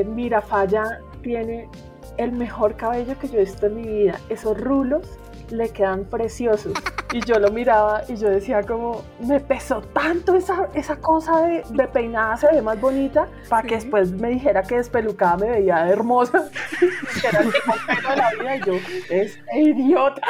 mira, 0.06 0.42
Falla 0.42 1.00
tiene 1.22 1.68
el 2.16 2.32
mejor 2.32 2.76
cabello 2.76 3.18
que 3.18 3.28
yo 3.28 3.38
he 3.38 3.44
visto 3.44 3.66
en 3.66 3.76
mi 3.76 3.86
vida, 3.86 4.18
esos 4.28 4.60
rulos 4.60 5.18
le 5.50 5.68
quedan 5.70 6.04
preciosos. 6.04 6.72
Y 7.12 7.20
yo 7.24 7.38
lo 7.38 7.50
miraba 7.50 8.02
y 8.08 8.16
yo 8.16 8.28
decía 8.28 8.62
como, 8.62 9.02
me 9.20 9.38
pesó 9.40 9.80
tanto 9.80 10.34
esa, 10.34 10.68
esa 10.74 10.96
cosa 10.96 11.42
de, 11.42 11.62
de 11.70 11.86
peinada 11.86 12.36
se 12.36 12.48
ve 12.48 12.60
más 12.60 12.80
bonita, 12.80 13.28
para 13.48 13.66
que 13.66 13.76
después 13.76 14.10
me 14.10 14.30
dijera 14.30 14.62
que 14.62 14.76
despelucada 14.76 15.36
me 15.36 15.50
veía 15.50 15.88
hermosa, 15.88 16.50
que 17.20 17.26
era 17.28 17.40
el 17.40 17.46
mejor 17.46 17.76
pelo 17.86 18.10
de 18.10 18.16
la 18.16 18.30
vida, 18.32 18.56
y 18.56 18.60
yo, 18.62 18.74
es 19.10 19.38
idiota. 19.54 20.22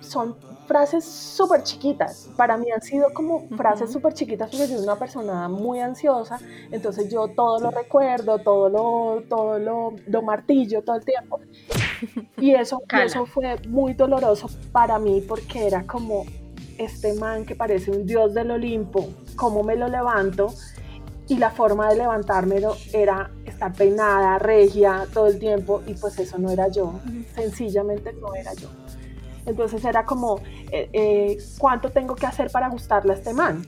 Son 0.00 0.36
frases 0.68 1.04
súper 1.04 1.62
chiquitas. 1.62 2.30
Para 2.36 2.56
mí 2.56 2.70
han 2.70 2.82
sido 2.82 3.12
como 3.12 3.48
frases 3.56 3.90
súper 3.90 4.12
chiquitas 4.12 4.50
porque 4.50 4.68
yo 4.68 4.76
soy 4.76 4.84
una 4.84 4.96
persona 4.96 5.48
muy 5.48 5.80
ansiosa, 5.80 6.38
entonces 6.70 7.10
yo 7.10 7.28
todo 7.28 7.58
lo 7.58 7.70
recuerdo, 7.70 8.38
todo 8.38 8.68
lo, 8.68 9.22
todo 9.28 9.58
lo, 9.58 9.94
lo 10.06 10.22
martillo 10.22 10.82
todo 10.82 10.96
el 10.96 11.04
tiempo. 11.04 11.40
Y 12.38 12.54
eso, 12.54 12.82
eso 13.02 13.26
fue 13.26 13.58
muy 13.68 13.94
doloroso 13.94 14.48
para 14.72 14.98
mí 14.98 15.22
porque 15.26 15.66
era 15.66 15.84
como 15.84 16.24
este 16.78 17.14
man 17.14 17.44
que 17.44 17.54
parece 17.54 17.90
un 17.90 18.06
dios 18.06 18.34
del 18.34 18.52
Olimpo, 18.52 19.08
cómo 19.36 19.62
me 19.62 19.76
lo 19.76 19.88
levanto 19.88 20.54
y 21.28 21.36
la 21.36 21.50
forma 21.50 21.88
de 21.90 21.96
levantármelo 21.96 22.76
era 22.92 23.30
estar 23.44 23.72
peinada, 23.72 24.38
regia 24.38 25.06
todo 25.12 25.26
el 25.26 25.38
tiempo 25.38 25.82
y 25.86 25.94
pues 25.94 26.18
eso 26.18 26.38
no 26.38 26.50
era 26.50 26.68
yo, 26.68 27.00
sencillamente 27.34 28.12
no 28.14 28.34
era 28.34 28.54
yo. 28.54 28.68
Entonces 29.44 29.84
era 29.84 30.04
como, 30.04 30.40
eh, 30.70 30.88
eh, 30.92 31.38
¿cuánto 31.58 31.90
tengo 31.90 32.14
que 32.14 32.26
hacer 32.26 32.50
para 32.50 32.68
gustarle 32.68 33.12
a 33.12 33.16
este 33.16 33.34
man? 33.34 33.64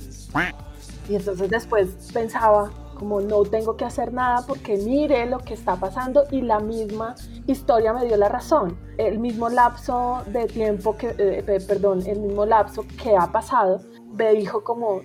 Y 1.08 1.16
entonces 1.16 1.50
después 1.50 1.88
pensaba, 2.12 2.70
como 3.00 3.22
no 3.22 3.44
tengo 3.44 3.78
que 3.78 3.86
hacer 3.86 4.12
nada 4.12 4.44
porque 4.46 4.76
mire 4.76 5.24
lo 5.24 5.38
que 5.38 5.54
está 5.54 5.76
pasando 5.76 6.24
y 6.30 6.42
la 6.42 6.60
misma 6.60 7.14
historia 7.46 7.94
me 7.94 8.04
dio 8.04 8.18
la 8.18 8.28
razón. 8.28 8.78
El 8.98 9.18
mismo 9.18 9.48
lapso 9.48 10.22
de 10.26 10.44
tiempo 10.46 10.98
que, 10.98 11.14
eh, 11.16 11.64
perdón, 11.66 12.02
el 12.06 12.20
mismo 12.20 12.44
lapso 12.44 12.84
que 13.02 13.16
ha 13.16 13.32
pasado, 13.32 13.80
me 14.12 14.34
dijo 14.34 14.62
como, 14.62 15.00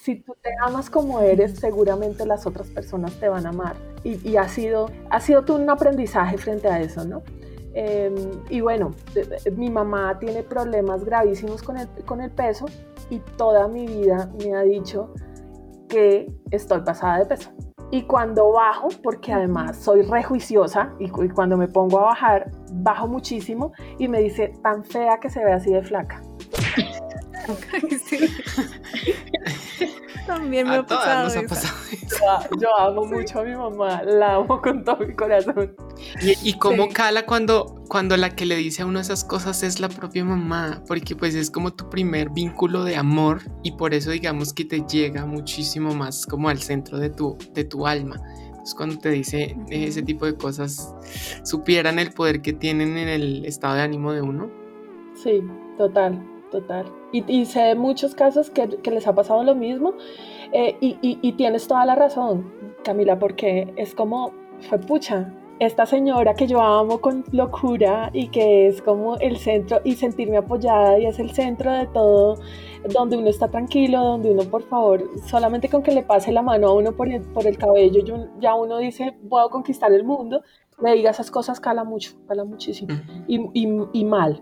si 0.00 0.14
tú 0.14 0.36
te 0.40 0.50
amas 0.64 0.90
como 0.90 1.18
eres, 1.18 1.58
seguramente 1.58 2.24
las 2.24 2.46
otras 2.46 2.68
personas 2.68 3.18
te 3.18 3.28
van 3.28 3.46
a 3.46 3.48
amar. 3.48 3.74
Y, 4.04 4.36
ha 4.36 4.48
sido, 4.48 4.88
ha 5.10 5.18
sido 5.20 5.44
todo 5.44 5.56
un 5.56 5.68
aprendizaje 5.68 6.38
frente 6.38 6.68
a 6.68 6.80
eso, 6.80 7.04
¿no? 7.04 7.22
Em, 7.74 8.14
y 8.48 8.60
bueno, 8.60 8.94
mi 9.56 9.70
mamá 9.70 10.20
tiene 10.20 10.44
problemas 10.44 11.04
gravísimos 11.04 11.64
con 11.64 11.78
el, 11.78 11.88
con 12.06 12.20
el 12.20 12.30
peso 12.30 12.66
y 13.10 13.18
toda 13.36 13.66
mi 13.66 13.86
vida 13.86 14.30
me 14.38 14.54
ha 14.54 14.62
dicho 14.62 15.12
que 15.88 16.30
estoy 16.50 16.80
pasada 16.82 17.18
de 17.18 17.26
peso. 17.26 17.50
Y 17.90 18.02
cuando 18.02 18.52
bajo, 18.52 18.88
porque 19.02 19.32
además 19.32 19.78
soy 19.78 20.02
rejuiciosa 20.02 20.94
y, 20.98 21.08
cuando 21.08 21.56
me 21.56 21.68
pongo 21.68 21.98
a 22.00 22.02
bajar, 22.02 22.50
bajo 22.72 23.08
muchísimo 23.08 23.72
y 23.98 24.08
me 24.08 24.20
dice, 24.20 24.52
tan 24.62 24.84
fea 24.84 25.18
que 25.18 25.30
se 25.30 25.42
ve 25.42 25.52
así 25.52 25.72
de 25.72 25.82
flaca. 25.82 26.22
Sí. 28.04 28.18
También 30.28 30.68
me 30.68 30.76
ha 30.76 30.86
pasado, 30.86 31.28
Yo, 32.60 32.78
amo 32.78 33.04
mucho 33.04 33.40
a 33.40 33.44
mi 33.44 33.56
mamá, 33.56 34.02
la 34.02 34.36
amo 34.36 34.60
con 34.62 34.84
todo 34.84 34.98
mi 34.98 35.14
corazón. 35.14 35.74
Y, 36.22 36.52
cómo 36.54 36.88
cala 36.90 37.26
cuando, 37.26 37.82
cuando 37.88 38.16
la 38.16 38.30
que 38.30 38.46
le 38.46 38.54
dice 38.56 38.82
a 38.82 38.86
uno 38.86 39.00
esas 39.00 39.24
cosas 39.24 39.62
es 39.62 39.80
la 39.80 39.88
propia 39.88 40.24
mamá, 40.24 40.82
porque 40.86 41.16
pues 41.16 41.34
es 41.34 41.50
como 41.50 41.72
tu 41.72 41.88
primer 41.90 42.30
vínculo 42.30 42.84
de 42.84 42.96
amor 42.96 43.42
y 43.62 43.72
por 43.72 43.94
eso 43.94 44.10
digamos 44.10 44.52
que 44.52 44.64
te 44.64 44.80
llega 44.86 45.26
muchísimo 45.26 45.94
más 45.94 46.26
como 46.26 46.48
al 46.48 46.58
centro 46.58 46.98
de 46.98 47.10
tu, 47.10 47.36
de 47.54 47.64
tu 47.64 47.86
alma. 47.86 48.16
Entonces 48.48 48.74
cuando 48.74 48.98
te 48.98 49.10
dice 49.10 49.56
ese 49.70 50.02
tipo 50.02 50.26
de 50.26 50.36
cosas, 50.36 50.94
supieran 51.42 51.98
el 51.98 52.12
poder 52.12 52.42
que 52.42 52.52
tienen 52.52 52.96
en 52.96 53.08
el 53.08 53.44
estado 53.44 53.74
de 53.74 53.82
ánimo 53.82 54.12
de 54.12 54.22
uno. 54.22 54.50
Sí, 55.14 55.42
total 55.76 56.22
total. 56.50 56.86
Y, 57.12 57.46
sé 57.46 57.60
de 57.60 57.74
muchos 57.74 58.14
casos 58.14 58.50
que, 58.50 58.66
les 58.90 59.06
ha 59.06 59.14
pasado 59.14 59.42
lo 59.42 59.54
mismo 59.54 59.94
eh, 60.52 60.76
y, 60.80 61.32
tienes 61.32 61.66
toda 61.66 61.86
la 61.86 61.94
razón, 61.94 62.52
Camila, 62.84 63.18
porque 63.18 63.72
es 63.76 63.94
como, 63.94 64.32
fue 64.68 64.78
pucha, 64.78 65.32
esta 65.58 65.86
señora 65.86 66.34
que 66.34 66.46
yo 66.46 66.60
amo 66.60 67.00
con 67.00 67.24
locura 67.32 68.10
y 68.12 68.28
que 68.28 68.68
es 68.68 68.80
como 68.82 69.16
el 69.16 69.38
centro 69.38 69.80
y 69.84 69.94
sentirme 69.94 70.36
apoyada 70.36 70.98
y 70.98 71.06
es 71.06 71.18
el 71.18 71.30
centro 71.30 71.72
de 71.72 71.86
todo, 71.86 72.36
donde 72.92 73.16
uno 73.16 73.28
está 73.28 73.48
tranquilo, 73.48 74.02
donde 74.02 74.30
uno 74.30 74.44
por 74.44 74.62
favor, 74.62 75.02
solamente 75.26 75.68
con 75.68 75.82
que 75.82 75.92
le 75.92 76.02
pase 76.02 76.30
la 76.30 76.42
mano 76.42 76.68
a 76.68 76.74
uno 76.74 76.92
por 76.92 77.08
el, 77.08 77.22
por 77.22 77.46
el 77.46 77.58
cabello, 77.58 78.04
yo, 78.04 78.26
ya 78.38 78.54
uno 78.54 78.78
dice, 78.78 79.16
voy 79.22 79.42
a 79.44 79.48
conquistar 79.48 79.92
el 79.92 80.04
mundo, 80.04 80.42
me 80.80 80.94
diga 80.94 81.10
esas 81.10 81.30
cosas 81.30 81.58
cala 81.58 81.82
mucho, 81.82 82.12
cala 82.28 82.44
muchísimo. 82.44 82.94
Y, 83.26 83.40
y 83.92 84.04
mal, 84.04 84.40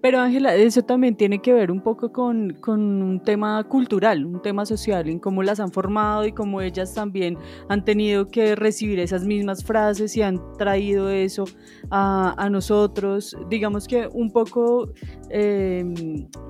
Pero 0.00 0.20
Ángela, 0.20 0.54
eso 0.54 0.82
también 0.82 1.16
tiene 1.16 1.40
que 1.40 1.52
ver 1.52 1.70
un 1.70 1.80
poco 1.80 2.12
con, 2.12 2.56
un 2.66 3.20
tema 3.24 3.62
cultural, 3.64 4.24
un 4.24 4.42
tema 4.42 4.66
social, 4.66 5.08
en 5.08 5.18
cómo 5.18 5.42
las 5.42 5.60
han 5.60 5.72
formado 5.72 6.26
y 6.26 6.32
cómo 6.32 6.60
ellas 6.60 6.94
también 6.94 7.36
han 7.68 7.84
tenido 7.84 8.28
que 8.28 8.54
recibir 8.54 9.00
esas 9.00 9.24
mismas 9.24 9.64
frases 9.64 10.16
y 10.16 10.22
han 10.22 10.40
traído 10.56 11.10
eso 11.10 11.44
a, 11.90 12.48
nosotros. 12.50 13.36
Digamos 13.48 13.88
que 13.88 14.08
un 14.12 14.30
poco 14.30 14.90
em, 15.30 15.94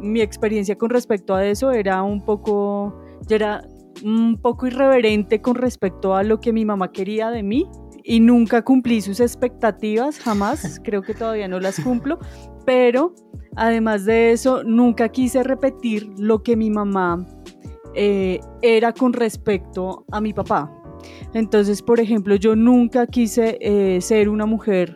mi 0.01 0.21
experiencia 0.21 0.77
con 0.77 0.91
respecto 0.91 1.35
a 1.35 1.47
eso 1.47 1.71
era 1.71 2.03
un 2.03 2.25
poco, 2.25 3.01
era 3.31 3.63
un 4.03 4.39
poco 4.41 4.67
irreverente 4.67 5.41
con 5.41 5.55
respecto 5.55 6.15
a 6.15 6.23
lo 6.23 6.41
que 6.41 6.53
mi 6.53 6.65
mamá 6.65 6.91
quería 6.91 7.31
de 7.31 7.43
mí 7.43 7.67
y 8.05 8.21
nunca 8.21 8.63
cumplí 8.63 9.01
sus 9.01 9.19
expectativas, 9.19 10.19
jamás, 10.19 10.81
creo 10.85 11.01
que 11.01 11.15
todavía 11.15 11.49
no 11.49 11.59
las 11.59 11.81
cumplo, 11.81 12.19
pero 12.65 13.15
además 13.57 14.05
de 14.05 14.33
eso, 14.33 14.63
nunca 14.65 15.09
quise 15.09 15.43
repetir 15.43 16.11
lo 16.19 16.43
que 16.43 16.57
mi 16.57 16.71
mamá 16.71 17.27
eh, 17.95 18.41
era 18.63 18.93
con 18.93 19.13
respecto 19.13 20.05
a 20.11 20.21
mi 20.21 20.33
papá. 20.33 20.71
Entonces, 21.33 21.83
por 21.83 22.01
ejemplo, 22.01 22.35
yo 22.37 22.57
nunca 22.57 23.07
quise 23.07 23.59
eh, 23.61 24.01
ser 24.01 24.29
una 24.29 24.47
mujer 24.47 24.95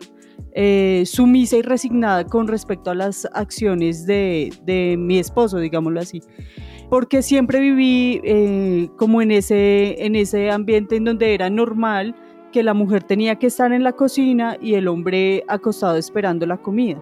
eh, 0.53 1.03
sumisa 1.05 1.57
y 1.57 1.61
resignada 1.61 2.25
con 2.25 2.47
respecto 2.47 2.91
a 2.91 2.95
las 2.95 3.27
acciones 3.33 4.05
de, 4.05 4.95
mi 4.97 5.19
esposo, 5.19 5.59
digámoslo 5.59 5.99
así. 5.99 6.21
Porque 6.89 7.21
siempre 7.21 7.59
viví 7.59 8.89
como 8.97 9.21
en 9.21 9.29
ese, 9.31 10.03
en 10.03 10.15
ese 10.15 10.49
ambiente 10.49 10.95
en 10.95 11.05
donde 11.05 11.35
era 11.35 11.49
normal 11.49 12.15
que 12.51 12.63
la 12.63 12.73
mujer 12.73 13.03
tenía 13.03 13.35
que 13.35 13.45
estar 13.45 13.71
en 13.71 13.83
la 13.83 13.93
cocina 13.93 14.57
y 14.59 14.73
el 14.73 14.87
hombre 14.87 15.43
acostado 15.47 15.97
esperando 15.97 16.47
la 16.47 16.57
comida. 16.57 16.99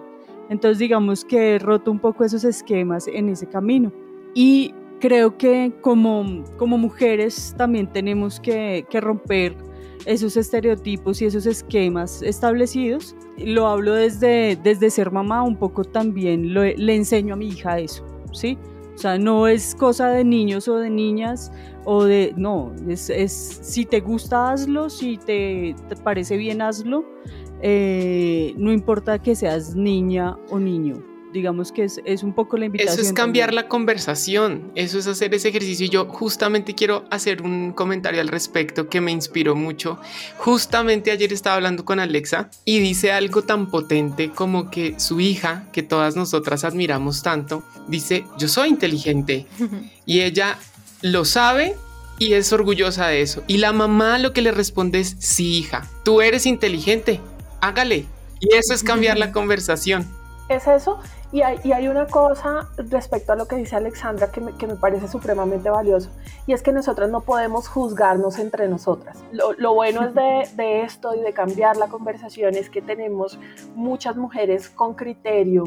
Entonces 0.48 0.78
digamos 0.78 1.24
que 1.24 1.54
he 1.54 1.58
roto 1.58 1.90
un 1.90 1.98
poco 1.98 2.24
esos 2.24 2.44
esquemas 2.44 3.06
en 3.08 3.28
ese 3.28 3.46
camino. 3.46 3.92
Y 4.34 4.74
creo 5.00 5.36
que 5.36 5.72
como, 5.80 6.44
como 6.56 6.78
mujeres 6.78 7.54
también 7.56 7.86
tenemos 7.86 8.40
que, 8.40 8.86
que 8.90 9.00
romper 9.00 9.56
esos 10.06 10.36
estereotipos 10.36 11.20
y 11.20 11.26
esos 11.26 11.46
esquemas 11.46 12.22
establecidos. 12.22 13.14
Lo 13.36 13.66
hablo 13.66 13.94
desde, 13.94 14.56
desde 14.56 14.90
ser 14.90 15.10
mamá, 15.10 15.42
un 15.42 15.56
poco 15.56 15.84
también 15.84 16.54
le 16.54 16.94
enseño 16.94 17.34
a 17.34 17.36
mi 17.36 17.48
hija 17.48 17.78
eso, 17.78 18.04
¿sí? 18.32 18.58
O 18.94 18.98
sea, 18.98 19.16
no 19.16 19.46
es 19.46 19.76
cosa 19.76 20.08
de 20.08 20.24
niños 20.24 20.66
o 20.66 20.78
de 20.78 20.90
niñas 20.90 21.52
o 21.84 22.04
de, 22.04 22.34
no, 22.36 22.72
es, 22.88 23.10
es 23.10 23.32
si 23.32 23.84
te 23.84 24.00
gusta 24.00 24.50
hazlo, 24.50 24.90
si 24.90 25.18
te 25.18 25.76
parece 26.02 26.36
bien 26.36 26.60
hazlo, 26.62 27.04
eh, 27.62 28.54
no 28.56 28.72
importa 28.72 29.20
que 29.20 29.34
seas 29.34 29.74
niña 29.74 30.36
o 30.50 30.58
niño 30.58 31.02
digamos 31.32 31.72
que 31.72 31.84
es, 31.84 32.00
es, 32.04 32.22
un 32.22 32.32
poco 32.32 32.56
la 32.56 32.66
invitación. 32.66 33.00
Eso 33.00 33.08
es 33.08 33.12
cambiar 33.12 33.52
la 33.52 33.68
conversación, 33.68 34.70
eso 34.74 34.98
es 34.98 35.06
hacer 35.06 35.34
ese 35.34 35.48
ejercicio. 35.48 35.86
Y 35.86 35.88
yo 35.88 36.06
justamente 36.06 36.74
quiero 36.74 37.04
hacer 37.10 37.42
un 37.42 37.72
comentario 37.72 38.20
al 38.20 38.28
respecto 38.28 38.88
que 38.88 39.00
me 39.00 39.12
inspiró 39.12 39.54
mucho. 39.54 39.98
Justamente 40.38 41.10
ayer 41.10 41.32
estaba 41.32 41.56
hablando 41.56 41.84
con 41.84 42.00
Alexa 42.00 42.50
y 42.64 42.78
dice 42.80 43.12
algo 43.12 43.42
tan 43.42 43.70
potente 43.70 44.30
como 44.30 44.70
que 44.70 44.98
su 44.98 45.20
hija, 45.20 45.66
que 45.72 45.82
todas 45.82 46.16
nosotras 46.16 46.64
admiramos 46.64 47.22
tanto, 47.22 47.62
dice, 47.88 48.24
yo 48.38 48.48
soy 48.48 48.68
inteligente. 48.70 49.46
y 50.06 50.20
ella 50.20 50.58
lo 51.02 51.24
sabe 51.24 51.76
y 52.18 52.32
es 52.32 52.52
orgullosa 52.52 53.06
de 53.08 53.22
eso. 53.22 53.44
Y 53.46 53.58
la 53.58 53.72
mamá 53.72 54.18
lo 54.18 54.32
que 54.32 54.42
le 54.42 54.50
responde 54.50 55.00
es, 55.00 55.16
sí, 55.18 55.58
hija, 55.58 55.88
tú 56.04 56.20
eres 56.20 56.46
inteligente, 56.46 57.20
hágale. 57.60 58.06
Y 58.40 58.54
eso 58.54 58.74
es 58.74 58.82
cambiar 58.82 59.18
la 59.18 59.32
conversación. 59.32 60.06
Es 60.48 60.66
eso, 60.66 60.98
y 61.30 61.42
hay, 61.42 61.88
una 61.88 62.06
cosa 62.06 62.70
respecto 62.78 63.32
a 63.32 63.36
lo 63.36 63.46
que 63.46 63.56
dice 63.56 63.76
Alexandra 63.76 64.30
que 64.30 64.40
me, 64.40 64.56
que 64.56 64.66
me 64.66 64.76
parece 64.76 65.08
supremamente 65.08 65.68
valioso, 65.68 66.08
y 66.46 66.54
es 66.54 66.62
que 66.62 66.72
nosotras 66.72 67.10
no 67.10 67.20
podemos 67.20 67.68
juzgarnos 67.68 68.38
entre 68.38 68.66
nosotras. 68.66 69.18
Lo, 69.30 69.52
lo 69.52 69.74
bueno 69.74 70.06
es 70.06 70.14
de, 70.14 70.48
de, 70.54 70.82
esto 70.84 71.14
y 71.14 71.20
de 71.20 71.34
cambiar 71.34 71.76
la 71.76 71.88
conversación 71.88 72.54
es 72.54 72.70
que 72.70 72.80
tenemos 72.80 73.38
muchas 73.74 74.16
mujeres 74.16 74.70
con 74.70 74.94
criterio, 74.94 75.64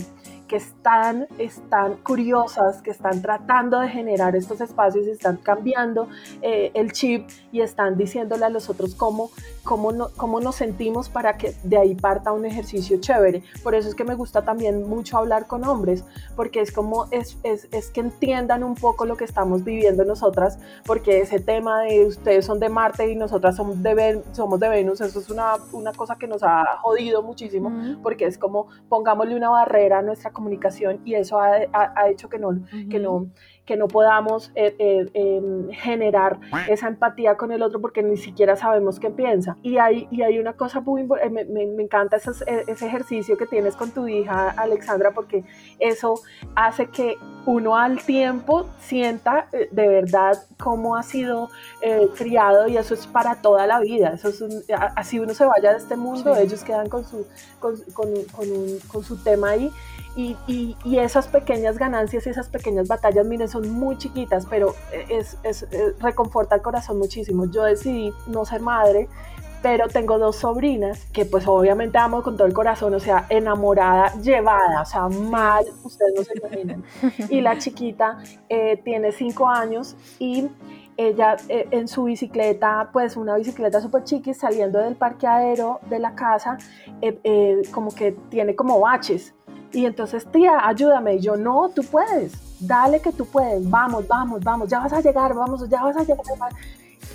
que 0.52 0.58
están, 0.58 1.28
están 1.38 1.96
curiosas, 2.04 2.82
que 2.82 2.90
están 2.90 3.22
tratando 3.22 3.80
de 3.80 3.88
generar 3.88 4.36
estos 4.36 4.60
espacios, 4.60 5.08
están 5.08 5.38
cambiando 5.38 6.10
eh, 6.42 6.72
el 6.74 6.92
chip 6.92 7.30
y 7.54 7.62
están 7.62 7.98
diciéndole 7.98 8.44
a 8.44 8.50
los 8.50 8.70
otros 8.70 8.94
cómo, 8.96 9.30
cómo, 9.64 9.92
no, 9.92 10.10
cómo 10.18 10.40
nos 10.40 10.56
sentimos 10.56 11.10
para 11.10 11.38
que 11.38 11.54
de 11.64 11.78
ahí 11.78 11.96
parta 11.96 12.32
un 12.32 12.46
ejercicio 12.46 13.00
chévere. 13.00 13.44
Por 13.64 13.76
eso 13.76 13.90
es 13.90 13.96
que 13.96 14.04
me 14.04 14.16
gusta 14.16 14.44
también 14.44 14.88
mucho 14.88 15.18
hablar 15.18 15.48
con 15.48 15.64
hombres, 15.64 16.04
porque 16.36 16.62
es 16.62 16.72
como, 16.72 17.08
es, 17.12 17.38
es, 17.44 17.68
es 17.72 17.90
que 17.90 18.02
entiendan 18.02 18.64
un 18.64 18.76
poco 18.76 19.06
lo 19.06 19.18
que 19.18 19.24
estamos 19.24 19.64
viviendo 19.64 20.04
nosotras, 20.06 20.60
porque 20.86 21.22
ese 21.22 21.40
tema 21.40 21.82
de 21.82 22.06
ustedes 22.06 22.46
son 22.46 22.60
de 22.60 22.70
Marte 22.70 23.12
y 23.12 23.16
nosotras 23.16 23.56
somos 23.56 23.82
de, 23.82 24.24
somos 24.32 24.60
de 24.60 24.70
Venus, 24.70 25.02
eso 25.02 25.20
es 25.20 25.30
una, 25.30 25.56
una 25.72 25.94
cosa 25.94 26.16
que 26.16 26.28
nos 26.28 26.44
ha 26.44 26.78
jodido 26.82 27.22
muchísimo, 27.24 27.72
porque 28.02 28.26
es 28.26 28.38
como 28.38 28.68
pongámosle 28.90 29.36
una 29.36 29.50
barrera 29.50 30.00
a 30.00 30.02
nuestra 30.02 30.32
comunicación 30.32 31.02
y 31.06 31.16
eso 31.16 31.40
ha, 31.40 31.52
ha, 31.74 32.10
hecho 32.10 32.30
que 32.30 32.40
no, 32.40 32.52
que 32.90 33.00
no 33.00 33.28
que 33.72 33.78
no 33.78 33.88
podamos 33.88 34.52
eh, 34.56 34.76
eh, 34.80 35.10
em, 35.14 35.70
generar 35.70 36.42
esa 36.68 36.90
empatía 36.90 37.38
con 37.38 37.54
el 37.54 37.64
otro 37.64 37.80
porque 37.80 38.04
ni 38.04 38.18
siquiera 38.18 38.58
sabemos 38.58 39.00
qué 39.00 39.10
piensa. 39.10 39.56
Y 39.64 39.78
hay, 39.78 40.10
y 40.12 40.24
hay 40.24 40.40
una 40.40 40.52
cosa 40.52 40.82
muy 40.82 41.04
eh, 41.04 41.30
me, 41.30 41.46
me, 41.46 41.82
encanta 41.82 42.18
ese, 42.18 42.32
ese 42.68 42.86
ejercicio 42.86 43.38
que 43.38 43.46
tienes 43.46 43.78
con 43.78 43.92
tu 43.92 44.10
hija 44.10 44.50
Alexandra 44.58 45.12
porque 45.12 45.46
eso 45.80 46.16
hace 46.54 46.88
que 46.88 47.16
uno 47.46 47.78
al 47.78 48.04
tiempo 48.04 48.68
sienta 48.80 49.48
de 49.54 49.88
verdad 49.88 50.34
cómo 50.60 50.98
ha 50.98 51.04
sido 51.04 51.50
criado 52.18 52.68
y 52.68 52.76
eso 52.76 52.94
es 52.94 53.08
para 53.08 53.36
toda 53.36 53.68
la 53.68 53.80
vida. 53.80 54.10
Eso 54.16 54.28
es 54.28 54.44
así 54.98 55.18
uno 55.18 55.34
se 55.34 55.46
vaya 55.46 55.72
de 55.72 55.78
este 55.78 55.96
mundo, 55.96 56.36
ellos 56.36 56.62
quedan 56.66 56.90
con 56.90 57.06
su, 57.06 57.26
con, 57.62 57.78
con, 57.94 58.10
con, 58.36 58.48
con 58.92 59.04
su 59.04 59.16
tema 59.24 59.52
ahí 59.52 59.72
y, 60.16 60.36
y, 60.48 60.76
y, 60.84 60.98
esas 60.98 61.28
pequeñas 61.28 61.78
ganancias 61.78 62.26
y 62.28 62.30
esas 62.30 62.50
pequeñas 62.50 62.88
batallas, 62.88 63.26
miren, 63.26 63.48
son 63.48 63.70
muy 63.72 63.98
chiquitas, 63.98 64.46
pero 64.50 64.76
es, 65.10 65.38
es, 65.44 65.68
reconforta 66.00 66.56
el 66.56 66.62
corazón 66.62 66.98
muchísimo. 66.98 67.46
Yo 67.46 67.64
decidí 67.64 68.12
no 68.28 68.46
ser 68.46 68.62
madre, 68.62 69.08
pero 69.62 69.88
tengo 69.88 70.18
dos 70.18 70.38
sobrinas 70.38 71.06
que 71.14 71.26
pues 71.26 71.48
obviamente 71.48 71.98
amo 71.98 72.24
con 72.24 72.36
todo 72.36 72.48
el 72.48 72.54
corazón, 72.54 72.94
o 72.94 73.00
sea, 73.00 73.26
enamorada, 73.30 74.14
llevada, 74.22 74.82
o 74.82 74.86
sea, 74.86 75.08
mal, 75.08 75.66
ustedes 75.84 76.14
no 76.16 76.24
se 76.24 76.38
imaginan. 76.38 76.84
Y 77.30 77.42
la 77.42 77.58
chiquita 77.58 78.18
eh, 78.50 78.82
tiene 78.84 79.12
cinco 79.12 79.48
años 79.48 79.96
y 80.20 80.50
ella 80.98 81.38
eh, 81.48 81.68
en 81.72 81.88
su 81.88 82.06
bicicleta, 82.06 82.90
pues 82.92 83.16
una 83.16 83.36
bicicleta 83.36 83.82
súper 83.82 84.04
chiqui, 84.04 84.34
saliendo 84.34 84.80
del 84.80 84.96
parqueadero 84.96 85.80
de 85.90 86.00
la 86.00 86.16
casa, 86.16 86.58
eh, 87.02 87.62
como 87.72 87.94
que 87.94 88.12
tiene 88.30 88.56
como 88.56 88.80
baches 88.80 89.34
y 89.74 89.86
entonces, 89.86 90.26
tía, 90.32 90.68
ayúdame. 90.68 91.16
Y 91.16 91.20
yo, 91.20 91.38
no, 91.38 91.70
tú 91.70 91.84
puedes, 91.84 92.34
dale 92.60 93.00
que 93.02 93.12
tú 93.12 93.26
puedes, 93.26 93.68
vamos, 93.70 94.08
vamos, 94.08 94.44
vamos, 94.44 94.70
ya 94.70 94.80
vas 94.80 94.94
a 94.94 95.02
llegar, 95.02 95.34
vamos, 95.34 95.68
ya 95.70 95.84
vas 95.84 95.98
a 95.98 96.04
llegar. 96.04 96.52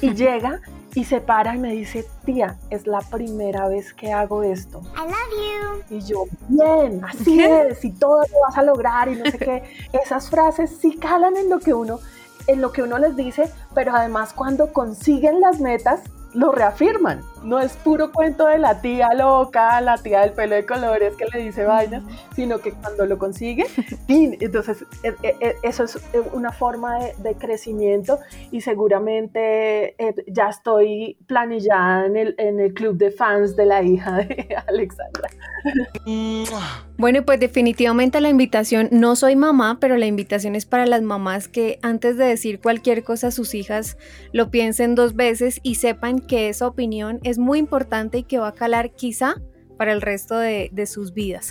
Y 0.00 0.12
llega 0.14 0.60
y 0.94 1.04
se 1.04 1.20
para 1.20 1.54
y 1.54 1.58
me 1.58 1.72
dice, 1.72 2.06
tía, 2.24 2.58
es 2.70 2.86
la 2.86 3.00
primera 3.00 3.68
vez 3.68 3.92
que 3.92 4.12
hago 4.12 4.42
esto. 4.42 4.80
I 4.94 5.02
love 5.02 5.84
you. 5.90 5.96
Y 5.96 6.00
yo, 6.00 6.24
bien, 6.48 7.04
así 7.04 7.42
es, 7.42 7.84
y 7.84 7.92
todo 7.92 8.22
lo 8.22 8.40
vas 8.46 8.58
a 8.58 8.62
lograr 8.62 9.08
y 9.08 9.16
no 9.16 9.24
sé 9.30 9.38
qué. 9.38 9.62
Esas 10.04 10.30
frases 10.30 10.76
sí 10.80 10.96
calan 10.96 11.36
en 11.36 11.48
lo 11.48 11.58
que 11.60 11.74
uno, 11.74 12.00
en 12.46 12.60
lo 12.60 12.72
que 12.72 12.82
uno 12.82 12.98
les 12.98 13.16
dice, 13.16 13.50
pero 13.74 13.94
además 13.94 14.32
cuando 14.32 14.72
consiguen 14.72 15.40
las 15.40 15.60
metas, 15.60 16.00
lo 16.32 16.52
reafirman. 16.52 17.22
No 17.46 17.60
es 17.60 17.74
puro 17.74 18.10
cuento 18.10 18.48
de 18.48 18.58
la 18.58 18.80
tía 18.80 19.14
loca, 19.14 19.80
la 19.80 19.96
tía 19.98 20.22
del 20.22 20.32
pelo 20.32 20.56
de 20.56 20.66
colores 20.66 21.14
que 21.14 21.26
le 21.26 21.44
dice 21.44 21.64
vainas, 21.64 22.02
sino 22.34 22.58
que 22.58 22.72
cuando 22.72 23.06
lo 23.06 23.18
consigue, 23.18 23.66
entonces 24.08 24.84
e, 25.04 25.14
e, 25.22 25.36
e, 25.40 25.54
eso 25.62 25.84
es 25.84 25.96
una 26.32 26.50
forma 26.50 26.98
de, 26.98 27.36
crecimiento 27.36 28.18
y 28.50 28.62
seguramente 28.62 29.94
eh, 30.02 30.14
ya 30.26 30.48
estoy 30.48 31.18
planillada 31.28 32.06
en 32.06 32.16
el, 32.16 32.34
en 32.38 32.58
el 32.58 32.74
club 32.74 32.96
de 32.96 33.12
fans 33.12 33.54
de 33.54 33.66
la 33.66 33.80
hija 33.82 34.16
de 34.16 34.56
Alexandra. 34.66 35.28
Bueno, 36.98 37.26
pues 37.26 37.38
definitivamente 37.38 38.22
la 38.22 38.30
invitación, 38.30 38.88
no 38.90 39.16
soy 39.16 39.36
mamá, 39.36 39.76
pero 39.80 39.98
la 39.98 40.06
invitación 40.06 40.54
es 40.54 40.64
para 40.64 40.86
las 40.86 41.02
mamás 41.02 41.46
que 41.46 41.78
antes 41.82 42.16
de 42.16 42.24
decir 42.24 42.58
cualquier 42.58 43.04
cosa 43.04 43.26
a 43.26 43.30
sus 43.32 43.54
hijas 43.54 43.98
lo 44.32 44.50
piensen 44.50 44.94
dos 44.94 45.14
veces 45.14 45.60
y 45.62 45.74
sepan 45.74 46.20
que 46.20 46.48
esa 46.48 46.66
opinión 46.66 47.20
es 47.22 47.35
muy 47.38 47.58
importante 47.58 48.18
y 48.18 48.22
que 48.22 48.38
va 48.38 48.48
a 48.48 48.52
calar 48.52 48.92
quizá 48.92 49.36
para 49.76 49.92
el 49.92 50.00
resto 50.00 50.38
de, 50.38 50.86
sus 50.86 51.12
vidas. 51.12 51.50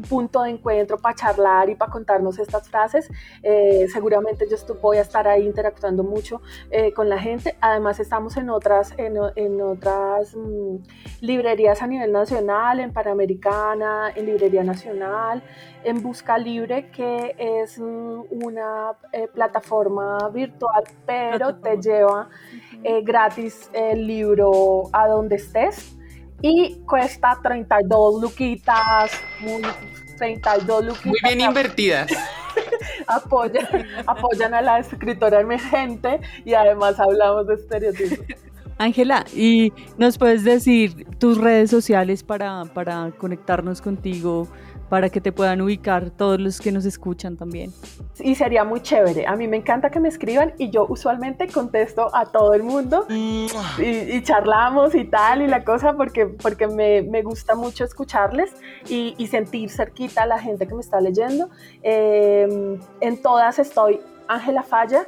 punto 0.09 0.43
de 0.43 0.51
encuentro 0.51 0.99
para 0.99 1.15
charlar 1.15 1.69
y 1.69 1.75
para 1.75 1.91
contarnos 1.91 2.39
estas 2.39 2.69
frases. 2.69 3.09
Eh, 3.43 3.87
seguramente 3.93 4.47
yo 4.49 4.57
voy 4.81 4.99
a 4.99 5.03
estar 5.03 5.27
ahí 5.27 5.47
interactuando 5.47 6.03
mucho 6.03 6.41
eh, 6.71 6.93
con 6.93 7.09
la 7.09 7.19
gente. 7.19 7.57
Además 7.61 8.01
estamos 8.01 8.37
en 8.37 8.51
otras, 8.51 8.95
en, 8.97 9.61
otras 9.61 10.35
mm, 10.37 10.77
librerías 11.21 11.83
a 11.83 11.87
nivel 11.87 12.13
nacional, 12.13 12.81
en 12.81 12.93
Panamericana, 12.93 14.13
en 14.15 14.27
Librería 14.27 14.65
Nacional, 14.65 15.43
en 15.85 16.03
Busca 16.03 16.39
Libre, 16.39 16.91
que 16.91 17.35
es 17.39 17.79
mm, 17.79 18.23
una 18.31 18.93
eh, 19.13 19.29
plataforma 19.29 20.29
virtual, 20.31 20.85
pero 21.07 21.57
te 21.57 21.77
lleva 21.81 22.29
gratis 23.05 23.71
el 23.73 24.07
libro 24.07 24.85
a 24.93 25.09
donde 25.09 25.37
esté 25.37 25.71
y 26.43 26.77
cuesta 26.87 27.39
32 27.43 28.21
luquitas, 28.21 29.11
muy, 29.41 29.63
32 30.19 30.85
luquitas. 30.85 31.07
Muy 31.07 31.21
bien 31.23 31.41
invertidas. 31.49 32.13
apoyan, 33.07 33.67
apoyan 34.07 34.55
a 34.55 34.63
la 34.63 34.79
escritora 34.79 35.41
emergente 35.41 36.21
y 36.45 36.55
además 36.55 36.99
hablamos 37.01 37.47
de 37.47 37.55
estereotipos. 37.55 38.27
Ángela, 38.79 39.25
¿y 39.35 39.73
nos 39.97 40.19
puedes 40.19 40.45
decir 40.45 41.07
tus 41.19 41.39
redes 41.39 41.71
sociales 41.71 42.23
para, 42.23 42.65
para 42.75 43.11
conectarnos 43.17 43.81
contigo, 43.81 44.49
para 44.89 45.11
que 45.11 45.21
te 45.21 45.33
puedan 45.33 45.61
ubicar 45.61 46.11
todos 46.11 46.41
los 46.41 46.61
que 46.61 46.73
nos 46.73 46.85
escuchan 46.85 47.37
también. 47.37 47.73
Y 48.21 48.35
sería 48.35 48.65
muy 48.65 48.81
chévere. 48.81 49.27
A 49.27 49.37
mí 49.37 49.49
me 49.49 49.57
encanta 49.57 49.91
que 49.91 50.01
me 50.01 50.09
escriban 50.09 50.55
y 50.59 50.71
yo 50.71 50.87
usualmente 50.89 51.49
contesto 51.49 52.15
a 52.15 52.27
todo 52.27 52.55
el 52.55 52.63
mundo 52.63 53.07
y, 53.09 53.49
charlamos 54.23 54.95
y 54.95 55.05
tal 55.05 55.43
y 55.43 55.47
la 55.47 55.65
cosa 55.65 55.95
porque, 55.95 56.27
porque 56.27 56.67
me, 56.67 57.03
me 57.03 57.23
gusta 57.23 57.55
mucho 57.55 57.85
escucharles 57.85 58.55
y, 58.89 59.15
y, 59.19 59.27
sentir 59.27 59.71
cerquita 59.71 60.23
a 60.23 60.27
la 60.27 60.39
gente 60.39 60.67
que 60.67 60.75
me 60.75 60.81
está 60.81 61.01
leyendo. 61.01 61.51
Em, 61.83 62.79
en 63.01 63.23
todas 63.23 63.59
estoy 63.59 64.01
Ángela 64.29 64.63
Falla 64.63 65.07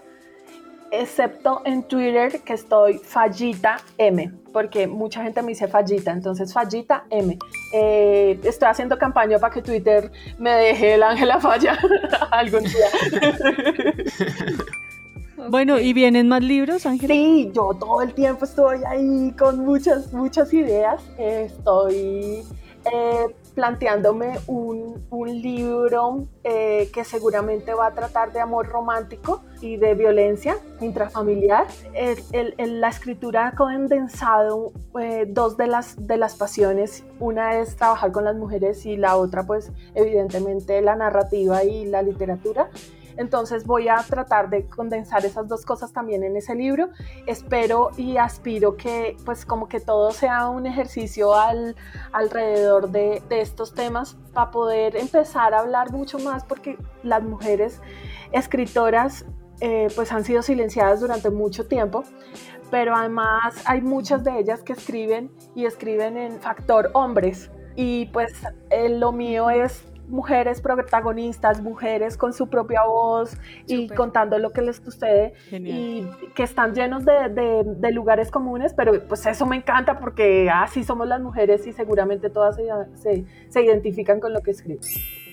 excepto 0.91 1.63
en 1.65 1.83
Twitter 1.83 2.41
que 2.41 2.55
estoy 2.55 2.99
Fallita 2.99 3.79
M, 3.99 4.33
porque 4.53 4.87
mucha 4.87 5.23
gente 5.23 5.43
me 5.43 5.49
dice 5.49 5.69
Fallita, 5.69 6.13
entonces 6.13 6.53
Fallita 6.53 7.05
M. 7.11 7.39
Eh, 7.73 8.39
estoy 8.43 8.69
haciendo 8.69 8.99
campaña 8.99 9.39
para 9.39 9.53
que 9.53 9.63
Twitter 9.63 10.11
me 10.39 10.51
deje 10.51 10.95
el 10.95 11.03
Ángela 11.03 11.41
Falla 11.41 11.79
algún 12.31 12.65
día. 12.65 12.89
Bueno, 15.51 15.79
¿y 15.79 15.93
vienen 15.93 16.29
más 16.29 16.43
libros, 16.43 16.85
Ángela? 16.85 17.15
Sí, 17.15 17.51
yo 17.55 17.71
todo 17.79 18.03
el 18.03 18.13
tiempo 18.13 18.45
estoy 18.45 18.81
ahí 18.87 19.33
con 19.39 19.61
muchas, 19.61 20.13
muchas 20.13 20.53
ideas. 20.53 21.01
Estoy 21.17 22.43
eh, 22.93 23.27
planteándome 23.59 24.39
un, 24.47 25.05
un 25.11 25.43
libro 25.43 26.29
eh, 26.45 26.89
que 26.95 27.03
seguramente 27.03 27.75
va 27.75 27.89
a 27.89 27.93
tratar 27.93 28.33
de 28.33 28.39
amor 28.39 28.69
romántico 28.69 29.43
y 29.61 29.77
de 29.79 29.95
violencia 29.95 30.59
intrafamiliar. 30.81 31.67
El, 31.93 32.55
el, 32.57 32.81
la 32.81 32.89
escritura 32.89 33.49
ha 33.49 33.57
condensado 33.57 34.71
eh, 35.01 35.27
dos 35.29 35.57
de 35.57 35.67
las, 35.67 36.07
de 36.07 36.19
las 36.19 36.37
pasiones. 36.37 37.03
Una 37.19 37.59
es 37.59 37.75
trabajar 37.75 38.13
con 38.13 38.27
las 38.27 38.37
mujeres 38.37 38.87
y 38.87 38.97
la 38.97 39.17
otra, 39.17 39.43
pues, 39.43 39.73
evidentemente, 39.97 40.81
la 40.81 40.95
narrativa 40.95 41.65
y 41.65 41.85
la 41.85 42.03
literatura. 42.03 42.71
Entonces 43.19 43.67
voy 43.67 43.89
a 43.89 43.97
tratar 43.97 44.49
de 44.49 44.67
condensar 44.67 45.27
esas 45.27 45.49
dos 45.49 45.67
cosas 45.67 45.93
también 45.93 46.23
en 46.23 46.37
ese 46.37 46.55
libro. 46.55 46.89
Espero 47.27 47.91
y 47.97 48.17
aspiro 48.17 48.77
que 48.77 49.17
pues 49.25 49.45
como 49.45 49.69
que 49.69 49.81
todo 49.81 50.13
sea 50.13 50.49
un 50.49 50.67
ejercicio 50.67 51.35
al, 51.35 51.77
alrededor 52.13 52.91
de, 52.91 53.23
estos 53.31 53.75
temas 53.75 54.17
para 54.33 54.51
poder 54.51 54.97
empezar 54.97 55.53
a 55.53 55.61
hablar 55.61 55.91
mucho 55.91 56.19
más 56.19 56.45
porque 56.45 56.79
las 57.03 57.23
mujeres 57.23 57.81
escritoras 58.33 59.25
eh, 59.61 59.89
pues 59.97 60.13
han 60.13 60.25
sido 60.25 60.43
silenciadas 60.43 61.01
durante 61.01 61.31
mucho 61.31 61.67
tiempo, 61.67 62.05
pero 62.71 62.95
además 62.95 63.61
hay 63.65 63.81
muchas 63.81 64.23
de 64.23 64.39
ellas 64.39 64.63
que 64.63 64.75
escriben 64.75 65.33
y 65.57 65.67
escriben 65.67 66.17
en 66.17 66.41
factor 66.41 66.91
hombres. 66.95 67.51
Y 67.75 68.07
pues 68.07 68.33
eh, 68.71 68.89
lo 68.89 69.13
mío 69.13 69.51
es 69.51 69.85
mujeres 70.09 70.61
protagonistas, 70.61 71.61
mujeres 71.63 72.17
con 72.17 72.33
su 72.33 72.49
propia 72.49 72.83
voz 72.85 73.37
y 73.67 73.89
contando 73.89 74.39
lo 74.39 74.51
que 74.51 74.63
les 74.63 74.77
sucede 74.77 75.35
y 75.51 76.07
que 76.35 76.43
están 76.43 76.75
llenos 76.75 77.05
de, 77.05 77.93
lugares 77.93 78.31
comunes, 78.31 78.75
pero 78.75 78.93
pues 79.09 79.27
eso 79.27 79.47
me 79.47 79.57
encanta 79.57 79.99
porque 79.99 80.51
así 80.53 80.85
somos 80.85 81.09
las 81.09 81.21
mujeres 81.21 81.67
y 81.67 81.73
seguramente 81.73 82.31
todas 82.31 82.57
se, 82.95 83.25
se 83.49 83.63
identifican 83.63 84.21
con 84.21 84.33
lo 84.33 84.41
que 84.41 84.53
escriben. 84.53 84.81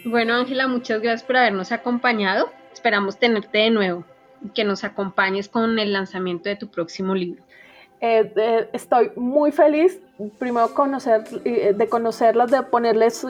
Bueno, 0.05 0.35
Ángela, 0.35 0.67
muchas 0.67 1.01
gracias 1.01 1.23
por 1.23 1.37
habernos 1.37 1.71
acompañado. 1.71 2.49
Esperamos 2.71 3.17
tenerte 3.17 3.57
de 3.57 3.71
nuevo 3.71 4.05
y 4.43 4.49
que 4.49 4.63
nos 4.63 4.83
acompañes 4.83 5.49
con 5.49 5.79
el 5.79 5.93
lanzamiento 5.93 6.49
de 6.49 6.55
tu 6.55 6.69
próximo 6.69 7.15
libro. 7.15 7.43
Eh, 8.01 8.33
eh, 8.35 8.69
estoy 8.73 9.11
muy 9.15 9.51
feliz, 9.51 9.99
primero 10.37 10.69
eh, 11.45 11.73
de 11.75 11.89
conocerlas, 11.89 12.51
de 12.51 12.61
ponerles 12.63 13.25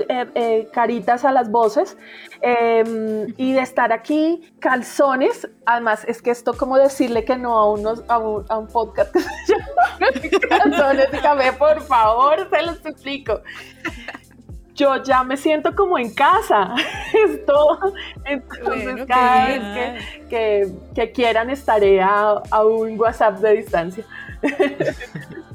caritas 0.74 1.24
a 1.24 1.32
las 1.32 1.52
voces 1.52 1.96
em, 2.42 3.34
y 3.38 3.54
de 3.54 3.62
estar 3.62 3.94
aquí, 3.94 4.54
calzones. 4.60 5.48
Además, 5.66 6.04
es 6.08 6.22
que 6.22 6.32
esto 6.32 6.58
como 6.58 6.78
decirle 6.78 7.24
que 7.24 7.38
no 7.38 7.58
a, 7.58 7.72
unos, 7.72 8.04
a, 8.08 8.18
un, 8.18 8.68
podcast 8.68 9.16
Calzones, 10.50 11.12
dígame, 11.12 11.54
por 11.54 11.82
favor, 11.82 12.50
se 12.50 12.62
los 12.64 12.86
explico 12.86 13.42
yo 14.76 15.02
ya 15.04 15.24
me 15.24 15.38
siento 15.38 15.74
como 15.76 15.98
en 15.98 16.14
casa. 16.14 16.76
Esto, 17.30 17.80
entonces 18.26 19.06
cada 19.08 19.48
vez 19.48 20.04
que, 20.30 20.72
que, 20.94 21.12
quieran 21.12 21.50
estaré 21.50 22.02
a, 22.02 22.42
a 22.52 22.66
un 22.66 23.00
WhatsApp 23.00 23.40
de 23.40 23.54
distancia. 23.58 24.06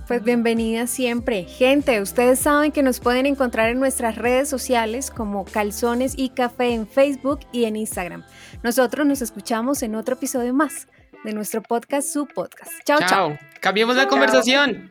Pues 0.08 0.24
bienvenida 0.24 0.88
siempre. 0.88 1.44
Gente, 1.44 2.00
ustedes 2.00 2.40
saben 2.40 2.72
que 2.72 2.82
nos 2.82 2.98
pueden 2.98 3.26
encontrar 3.26 3.68
en 3.68 3.78
nuestras 3.78 4.16
redes 4.16 4.48
sociales 4.48 5.08
como 5.08 5.44
Calzones 5.44 6.14
y 6.16 6.30
Café 6.30 6.74
en 6.74 6.88
Facebook 6.88 7.38
y 7.52 7.66
en 7.66 7.76
Instagram. 7.76 8.24
Nosotros 8.64 9.06
nos 9.06 9.22
escuchamos 9.22 9.84
en 9.84 9.94
otro 9.94 10.16
episodio 10.16 10.52
más 10.52 10.88
de 11.22 11.32
nuestro 11.32 11.62
podcast, 11.62 12.08
su 12.08 12.26
podcast. 12.26 12.72
Chao, 12.84 12.98
chao. 13.06 13.38
Cambiemos 13.60 13.94
la 13.94 14.08
conversación. 14.08 14.90